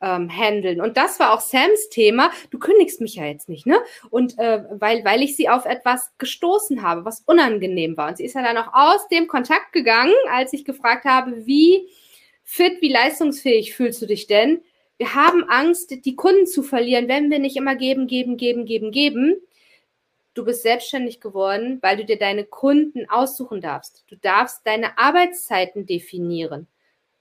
ähm, 0.00 0.30
handeln. 0.30 0.80
Und 0.80 0.96
das 0.96 1.18
war 1.20 1.32
auch 1.32 1.40
Sams 1.40 1.88
Thema. 1.88 2.30
Du 2.50 2.58
kündigst 2.58 3.00
mich 3.00 3.14
ja 3.16 3.24
jetzt 3.24 3.48
nicht, 3.48 3.66
ne? 3.66 3.78
Und 4.10 4.38
äh, 4.38 4.64
weil, 4.70 5.04
weil 5.04 5.22
ich 5.22 5.36
sie 5.36 5.48
auf 5.48 5.64
etwas 5.64 6.12
gestoßen 6.18 6.82
habe, 6.82 7.04
was 7.04 7.22
unangenehm 7.26 7.96
war. 7.96 8.08
Und 8.08 8.18
sie 8.18 8.24
ist 8.24 8.34
ja 8.34 8.42
dann 8.42 8.58
auch 8.58 8.72
aus 8.72 9.08
dem 9.08 9.26
Kontakt 9.26 9.72
gegangen, 9.72 10.14
als 10.30 10.52
ich 10.52 10.64
gefragt 10.64 11.04
habe, 11.04 11.46
wie 11.46 11.88
fit, 12.44 12.80
wie 12.80 12.92
leistungsfähig 12.92 13.74
fühlst 13.74 14.02
du 14.02 14.06
dich 14.06 14.26
denn? 14.26 14.60
Wir 14.98 15.14
haben 15.14 15.44
Angst, 15.48 15.90
die 16.04 16.16
Kunden 16.16 16.46
zu 16.46 16.62
verlieren, 16.62 17.08
wenn 17.08 17.30
wir 17.30 17.38
nicht 17.38 17.56
immer 17.56 17.76
geben, 17.76 18.06
geben, 18.06 18.36
geben, 18.36 18.64
geben, 18.64 18.92
geben. 18.92 19.36
Du 20.32 20.44
bist 20.44 20.62
selbstständig 20.62 21.20
geworden, 21.20 21.78
weil 21.82 21.96
du 21.96 22.04
dir 22.04 22.18
deine 22.18 22.44
Kunden 22.44 23.08
aussuchen 23.08 23.60
darfst. 23.60 24.04
Du 24.08 24.16
darfst 24.16 24.66
deine 24.66 24.98
Arbeitszeiten 24.98 25.86
definieren 25.86 26.66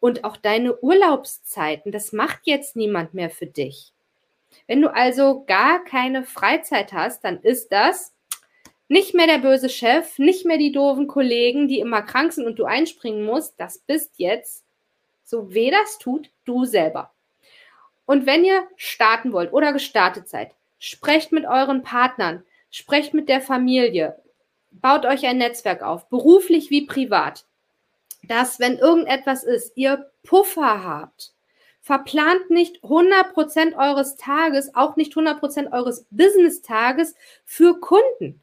und 0.05 0.23
auch 0.23 0.37
deine 0.37 0.79
Urlaubszeiten. 0.83 1.91
Das 1.91 2.13
macht 2.13 2.41
jetzt 2.43 2.75
niemand 2.75 3.15
mehr 3.15 3.31
für 3.31 3.47
dich. 3.47 3.91
Wenn 4.67 4.79
du 4.83 4.93
also 4.93 5.45
gar 5.45 5.83
keine 5.83 6.23
Freizeit 6.23 6.93
hast, 6.93 7.23
dann 7.23 7.39
ist 7.39 7.71
das 7.71 8.13
nicht 8.87 9.15
mehr 9.15 9.25
der 9.25 9.39
böse 9.39 9.67
Chef, 9.67 10.19
nicht 10.19 10.45
mehr 10.45 10.59
die 10.59 10.71
doofen 10.71 11.07
Kollegen, 11.07 11.67
die 11.67 11.79
immer 11.79 12.03
krank 12.03 12.33
sind 12.33 12.45
und 12.45 12.59
du 12.59 12.65
einspringen 12.65 13.25
musst. 13.25 13.59
Das 13.59 13.79
bist 13.79 14.13
jetzt, 14.17 14.63
so 15.23 15.55
weh 15.55 15.71
das 15.71 15.97
tut, 15.97 16.29
du 16.43 16.65
selber. 16.65 17.11
Und 18.05 18.27
wenn 18.27 18.45
ihr 18.45 18.67
starten 18.75 19.33
wollt 19.33 19.53
oder 19.53 19.73
gestartet 19.73 20.29
seid, 20.29 20.51
sprecht 20.77 21.31
mit 21.31 21.45
euren 21.45 21.81
Partnern, 21.81 22.43
sprecht 22.69 23.15
mit 23.15 23.27
der 23.27 23.41
Familie, 23.41 24.21
baut 24.69 25.03
euch 25.07 25.25
ein 25.25 25.39
Netzwerk 25.39 25.81
auf, 25.81 26.09
beruflich 26.09 26.69
wie 26.69 26.85
privat 26.85 27.47
dass 28.27 28.59
wenn 28.59 28.77
irgendetwas 28.77 29.43
ist, 29.43 29.73
ihr 29.75 30.09
Puffer 30.23 30.83
habt. 30.83 31.33
Verplant 31.81 32.49
nicht 32.49 32.83
100% 32.83 33.77
eures 33.77 34.15
Tages, 34.15 34.73
auch 34.73 34.95
nicht 34.95 35.13
100% 35.13 35.71
eures 35.71 36.07
Business-Tages 36.09 37.15
für 37.45 37.79
Kunden. 37.79 38.41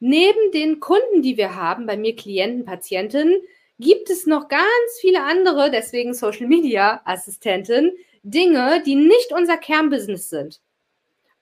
Neben 0.00 0.50
den 0.52 0.80
Kunden, 0.80 1.22
die 1.22 1.36
wir 1.36 1.56
haben, 1.56 1.86
bei 1.86 1.96
mir 1.96 2.16
Klienten, 2.16 2.64
Patientinnen, 2.64 3.42
gibt 3.78 4.08
es 4.10 4.26
noch 4.26 4.48
ganz 4.48 4.64
viele 5.00 5.22
andere, 5.22 5.70
deswegen 5.70 6.14
Social 6.14 6.46
Media 6.46 7.02
Assistenten, 7.04 7.92
Dinge, 8.22 8.82
die 8.84 8.94
nicht 8.94 9.32
unser 9.32 9.58
Kernbusiness 9.58 10.30
sind. 10.30 10.60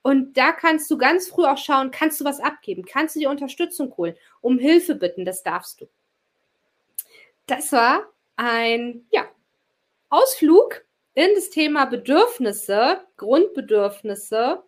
Und 0.03 0.37
da 0.37 0.51
kannst 0.51 0.91
du 0.91 0.99
ganz 0.99 1.29
früh 1.29 1.45
auch 1.45 1.59
schauen, 1.59 1.93
kannst 1.93 2.21
du 2.21 2.25
was 2.25 2.41
abgeben, 2.41 2.85
kannst 2.85 3.15
du 3.15 3.21
dir 3.21 3.31
Unterstützung 3.31 3.97
holen, 3.97 4.17
um 4.41 4.59
Hilfe 4.59 4.97
bitten, 4.97 5.25
das 5.25 5.45
darfst 5.45 5.81
du. 5.81 5.89
Das 7.47 7.73
war 7.73 8.07
ein 8.37 9.07
ja, 9.11 9.27
Ausflug 10.09 10.85
in 11.15 11.29
das 11.35 11.51
Thema 11.51 11.87
Bedürfnisse, 11.87 13.01
Grundbedürfnisse, 13.17 14.63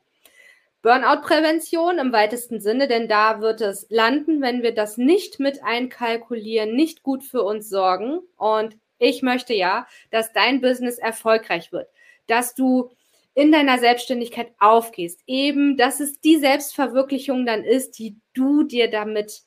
Burnout-Prävention 0.82 1.98
im 1.98 2.12
weitesten 2.12 2.60
Sinne, 2.60 2.88
denn 2.88 3.08
da 3.08 3.40
wird 3.40 3.62
es 3.62 3.87
landen, 3.88 4.42
wenn 4.42 4.62
wir 4.62 4.74
das 4.74 4.98
nicht 4.98 5.40
mit 5.40 5.64
einkalkulieren, 5.64 6.76
nicht 6.76 7.02
gut 7.02 7.24
für 7.24 7.42
uns 7.42 7.70
sorgen. 7.70 8.20
Und 8.37 8.76
ich 8.98 9.22
möchte 9.22 9.54
ja, 9.54 9.87
dass 10.10 10.34
dein 10.34 10.60
Business 10.60 10.98
erfolgreich 10.98 11.72
wird, 11.72 11.88
dass 12.26 12.54
du 12.54 12.90
in 13.32 13.50
deiner 13.50 13.78
Selbstständigkeit 13.78 14.52
aufgehst. 14.58 15.20
Eben, 15.26 15.76
dass 15.76 16.00
es 16.00 16.20
die 16.20 16.37
Selbstverwirklichung 16.37 17.46
dann 17.46 17.64
ist, 17.64 17.98
die 17.98 18.16
du 18.34 18.62
dir 18.62 18.90
damit, 18.90 19.42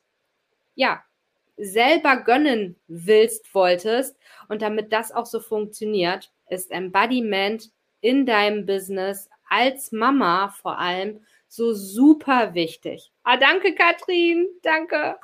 ja, 0.73 1.03
selber 1.57 2.17
gönnen 2.17 2.75
willst, 2.87 3.53
wolltest. 3.53 4.17
Und 4.47 4.61
damit 4.61 4.93
das 4.93 5.11
auch 5.11 5.25
so 5.25 5.39
funktioniert, 5.39 6.31
ist 6.49 6.71
Embodiment 6.71 7.71
in 8.01 8.25
deinem 8.25 8.65
Business 8.65 9.29
als 9.49 9.91
Mama 9.91 10.49
vor 10.49 10.77
allem 10.77 11.21
so 11.47 11.73
super 11.73 12.53
wichtig. 12.53 13.11
Ah, 13.23 13.37
danke, 13.37 13.73
Katrin. 13.73 14.47
Danke. 14.61 15.15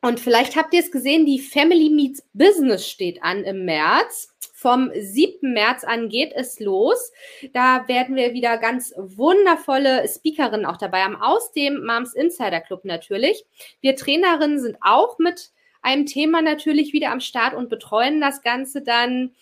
Und 0.00 0.20
vielleicht 0.20 0.56
habt 0.56 0.72
ihr 0.74 0.80
es 0.80 0.92
gesehen, 0.92 1.26
die 1.26 1.40
Family 1.40 1.90
Meets 1.90 2.22
Business 2.32 2.88
steht 2.88 3.22
an 3.22 3.44
im 3.44 3.64
März. 3.64 4.32
Vom 4.54 4.90
7. 4.94 5.52
März 5.52 5.84
an 5.84 6.08
geht 6.08 6.32
es 6.34 6.60
los. 6.60 7.12
Da 7.52 7.86
werden 7.88 8.16
wir 8.16 8.32
wieder 8.32 8.58
ganz 8.58 8.92
wundervolle 8.96 10.08
Speakerinnen 10.08 10.66
auch 10.66 10.76
dabei 10.76 11.02
haben, 11.02 11.16
aus 11.16 11.52
dem 11.52 11.84
Moms 11.84 12.14
Insider 12.14 12.60
Club 12.60 12.84
natürlich. 12.84 13.44
Wir 13.80 13.96
Trainerinnen 13.96 14.60
sind 14.60 14.76
auch 14.80 15.18
mit 15.18 15.50
einem 15.82 16.06
Thema 16.06 16.42
natürlich 16.42 16.92
wieder 16.92 17.10
am 17.10 17.20
Start 17.20 17.54
und 17.54 17.68
betreuen 17.68 18.20
das 18.20 18.42
Ganze 18.42 18.82
dann 18.82 19.34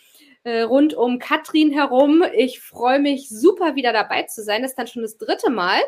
äh, 0.45 0.63
rund 0.63 0.95
um 0.95 1.19
Katrin 1.19 1.73
herum. 1.73 2.23
Ich 2.35 2.61
freue 2.61 2.99
mich 2.99 3.29
super 3.29 3.75
wieder 3.75 3.93
dabei 3.93 4.23
zu 4.25 4.43
sein. 4.43 4.63
Das 4.63 4.73
ist 4.73 4.79
dann 4.79 4.87
schon 4.87 5.03
das 5.03 5.19
dritte 5.19 5.51
Mal. 5.51 5.81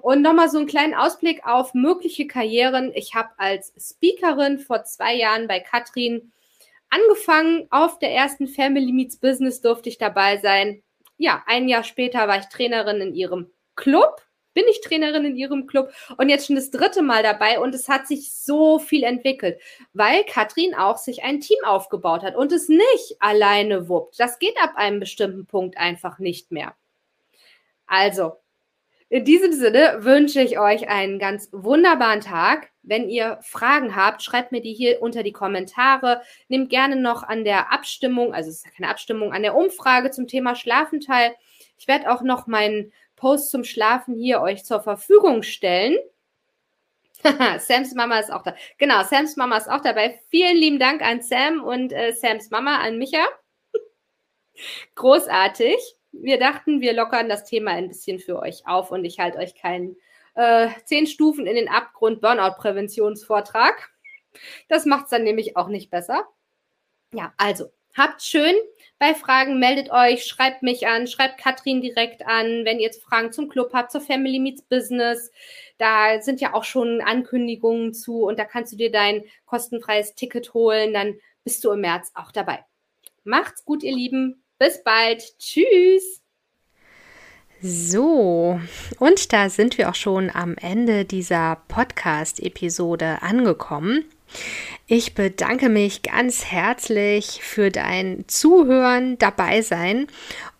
Und 0.00 0.22
nochmal 0.22 0.48
so 0.48 0.58
einen 0.58 0.66
kleinen 0.66 0.94
Ausblick 0.94 1.46
auf 1.46 1.74
mögliche 1.74 2.26
Karrieren. 2.26 2.92
Ich 2.94 3.14
habe 3.14 3.30
als 3.38 3.72
Speakerin 3.78 4.58
vor 4.58 4.84
zwei 4.84 5.14
Jahren 5.14 5.48
bei 5.48 5.60
Katrin 5.60 6.32
angefangen. 6.90 7.66
Auf 7.70 7.98
der 7.98 8.12
ersten 8.12 8.46
Family 8.46 8.92
Meets 8.92 9.16
Business 9.16 9.60
durfte 9.60 9.88
ich 9.88 9.98
dabei 9.98 10.38
sein. 10.38 10.82
Ja, 11.16 11.42
ein 11.46 11.68
Jahr 11.68 11.84
später 11.84 12.28
war 12.28 12.38
ich 12.38 12.46
Trainerin 12.46 13.00
in 13.00 13.14
ihrem 13.14 13.50
Club. 13.76 14.22
Bin 14.54 14.64
ich 14.68 14.82
Trainerin 14.82 15.24
in 15.24 15.36
ihrem 15.36 15.66
Club 15.66 15.92
und 16.18 16.28
jetzt 16.28 16.46
schon 16.46 16.56
das 16.56 16.70
dritte 16.70 17.00
Mal 17.00 17.22
dabei 17.22 17.58
und 17.58 17.74
es 17.74 17.88
hat 17.88 18.06
sich 18.06 18.32
so 18.34 18.78
viel 18.78 19.02
entwickelt, 19.02 19.58
weil 19.94 20.24
Katrin 20.24 20.74
auch 20.74 20.98
sich 20.98 21.22
ein 21.22 21.40
Team 21.40 21.56
aufgebaut 21.64 22.22
hat 22.22 22.36
und 22.36 22.52
es 22.52 22.68
nicht 22.68 23.16
alleine 23.18 23.88
wuppt. 23.88 24.20
Das 24.20 24.38
geht 24.38 24.60
ab 24.60 24.72
einem 24.74 25.00
bestimmten 25.00 25.46
Punkt 25.46 25.78
einfach 25.78 26.18
nicht 26.18 26.52
mehr. 26.52 26.74
Also, 27.86 28.41
in 29.12 29.26
diesem 29.26 29.52
Sinne 29.52 29.98
wünsche 29.98 30.40
ich 30.40 30.58
euch 30.58 30.88
einen 30.88 31.18
ganz 31.18 31.50
wunderbaren 31.52 32.22
Tag. 32.22 32.70
Wenn 32.82 33.10
ihr 33.10 33.38
Fragen 33.42 33.94
habt, 33.94 34.22
schreibt 34.22 34.52
mir 34.52 34.62
die 34.62 34.72
hier 34.72 35.02
unter 35.02 35.22
die 35.22 35.32
Kommentare. 35.32 36.22
Nehmt 36.48 36.70
gerne 36.70 36.96
noch 36.96 37.22
an 37.22 37.44
der 37.44 37.70
Abstimmung, 37.70 38.32
also 38.32 38.48
es 38.48 38.64
ist 38.64 38.74
keine 38.74 38.88
Abstimmung, 38.88 39.34
an 39.34 39.42
der 39.42 39.54
Umfrage 39.54 40.12
zum 40.12 40.28
Thema 40.28 40.54
Schlafen 40.54 41.00
teil. 41.00 41.34
Ich 41.76 41.88
werde 41.88 42.10
auch 42.10 42.22
noch 42.22 42.46
meinen 42.46 42.90
Post 43.14 43.50
zum 43.50 43.64
Schlafen 43.64 44.14
hier 44.14 44.40
euch 44.40 44.64
zur 44.64 44.80
Verfügung 44.80 45.42
stellen. 45.42 45.98
Sams 47.58 47.92
Mama 47.94 48.18
ist 48.18 48.32
auch 48.32 48.42
da. 48.42 48.56
Genau, 48.78 49.02
Sams 49.02 49.36
Mama 49.36 49.58
ist 49.58 49.68
auch 49.68 49.82
dabei. 49.82 50.22
Vielen 50.30 50.56
lieben 50.56 50.78
Dank 50.78 51.02
an 51.02 51.20
Sam 51.20 51.62
und 51.62 51.92
äh, 51.92 52.14
Sams 52.14 52.48
Mama, 52.48 52.78
an 52.78 52.96
Micha. 52.96 53.26
Großartig 54.94 55.76
wir 56.12 56.38
dachten, 56.38 56.80
wir 56.80 56.92
lockern 56.92 57.28
das 57.28 57.44
Thema 57.44 57.72
ein 57.72 57.88
bisschen 57.88 58.18
für 58.18 58.38
euch 58.38 58.66
auf 58.66 58.90
und 58.90 59.04
ich 59.04 59.18
halte 59.18 59.38
euch 59.38 59.54
keinen 59.54 59.96
äh, 60.34 60.68
zehn 60.84 61.06
Stufen 61.06 61.46
in 61.46 61.56
den 61.56 61.68
Abgrund 61.68 62.20
Burnout-Präventionsvortrag. 62.20 63.90
Das 64.68 64.86
macht 64.86 65.04
es 65.04 65.10
dann 65.10 65.24
nämlich 65.24 65.56
auch 65.56 65.68
nicht 65.68 65.90
besser. 65.90 66.26
Ja, 67.12 67.32
also 67.36 67.70
habt 67.96 68.22
schön. 68.22 68.54
Bei 68.98 69.14
Fragen 69.14 69.58
meldet 69.58 69.90
euch, 69.90 70.24
schreibt 70.24 70.62
mich 70.62 70.86
an, 70.86 71.06
schreibt 71.06 71.38
Katrin 71.38 71.80
direkt 71.80 72.24
an, 72.26 72.64
wenn 72.64 72.78
ihr 72.78 72.86
jetzt 72.86 73.02
Fragen 73.02 73.32
zum 73.32 73.48
Club 73.48 73.72
habt, 73.74 73.90
zur 73.90 74.00
Family 74.00 74.38
Meets 74.38 74.62
Business. 74.62 75.30
Da 75.78 76.20
sind 76.22 76.40
ja 76.40 76.54
auch 76.54 76.64
schon 76.64 77.00
Ankündigungen 77.00 77.92
zu 77.92 78.22
und 78.22 78.38
da 78.38 78.44
kannst 78.44 78.72
du 78.72 78.76
dir 78.76 78.90
dein 78.90 79.24
kostenfreies 79.44 80.14
Ticket 80.14 80.54
holen. 80.54 80.94
Dann 80.94 81.18
bist 81.44 81.64
du 81.64 81.72
im 81.72 81.80
März 81.80 82.12
auch 82.14 82.32
dabei. 82.32 82.64
Macht's 83.24 83.64
gut, 83.64 83.82
ihr 83.82 83.94
Lieben. 83.94 84.41
Bis 84.62 84.82
bald. 84.84 85.24
Tschüss. 85.40 86.22
So, 87.60 88.60
und 89.00 89.32
da 89.32 89.50
sind 89.50 89.76
wir 89.76 89.90
auch 89.90 89.96
schon 89.96 90.30
am 90.30 90.56
Ende 90.56 91.04
dieser 91.04 91.56
Podcast-Episode 91.66 93.22
angekommen. 93.22 94.04
Ich 94.86 95.16
bedanke 95.16 95.68
mich 95.68 96.02
ganz 96.02 96.44
herzlich 96.44 97.40
für 97.42 97.72
dein 97.72 98.22
Zuhören, 98.28 99.18
dabei 99.18 99.62
sein 99.62 100.06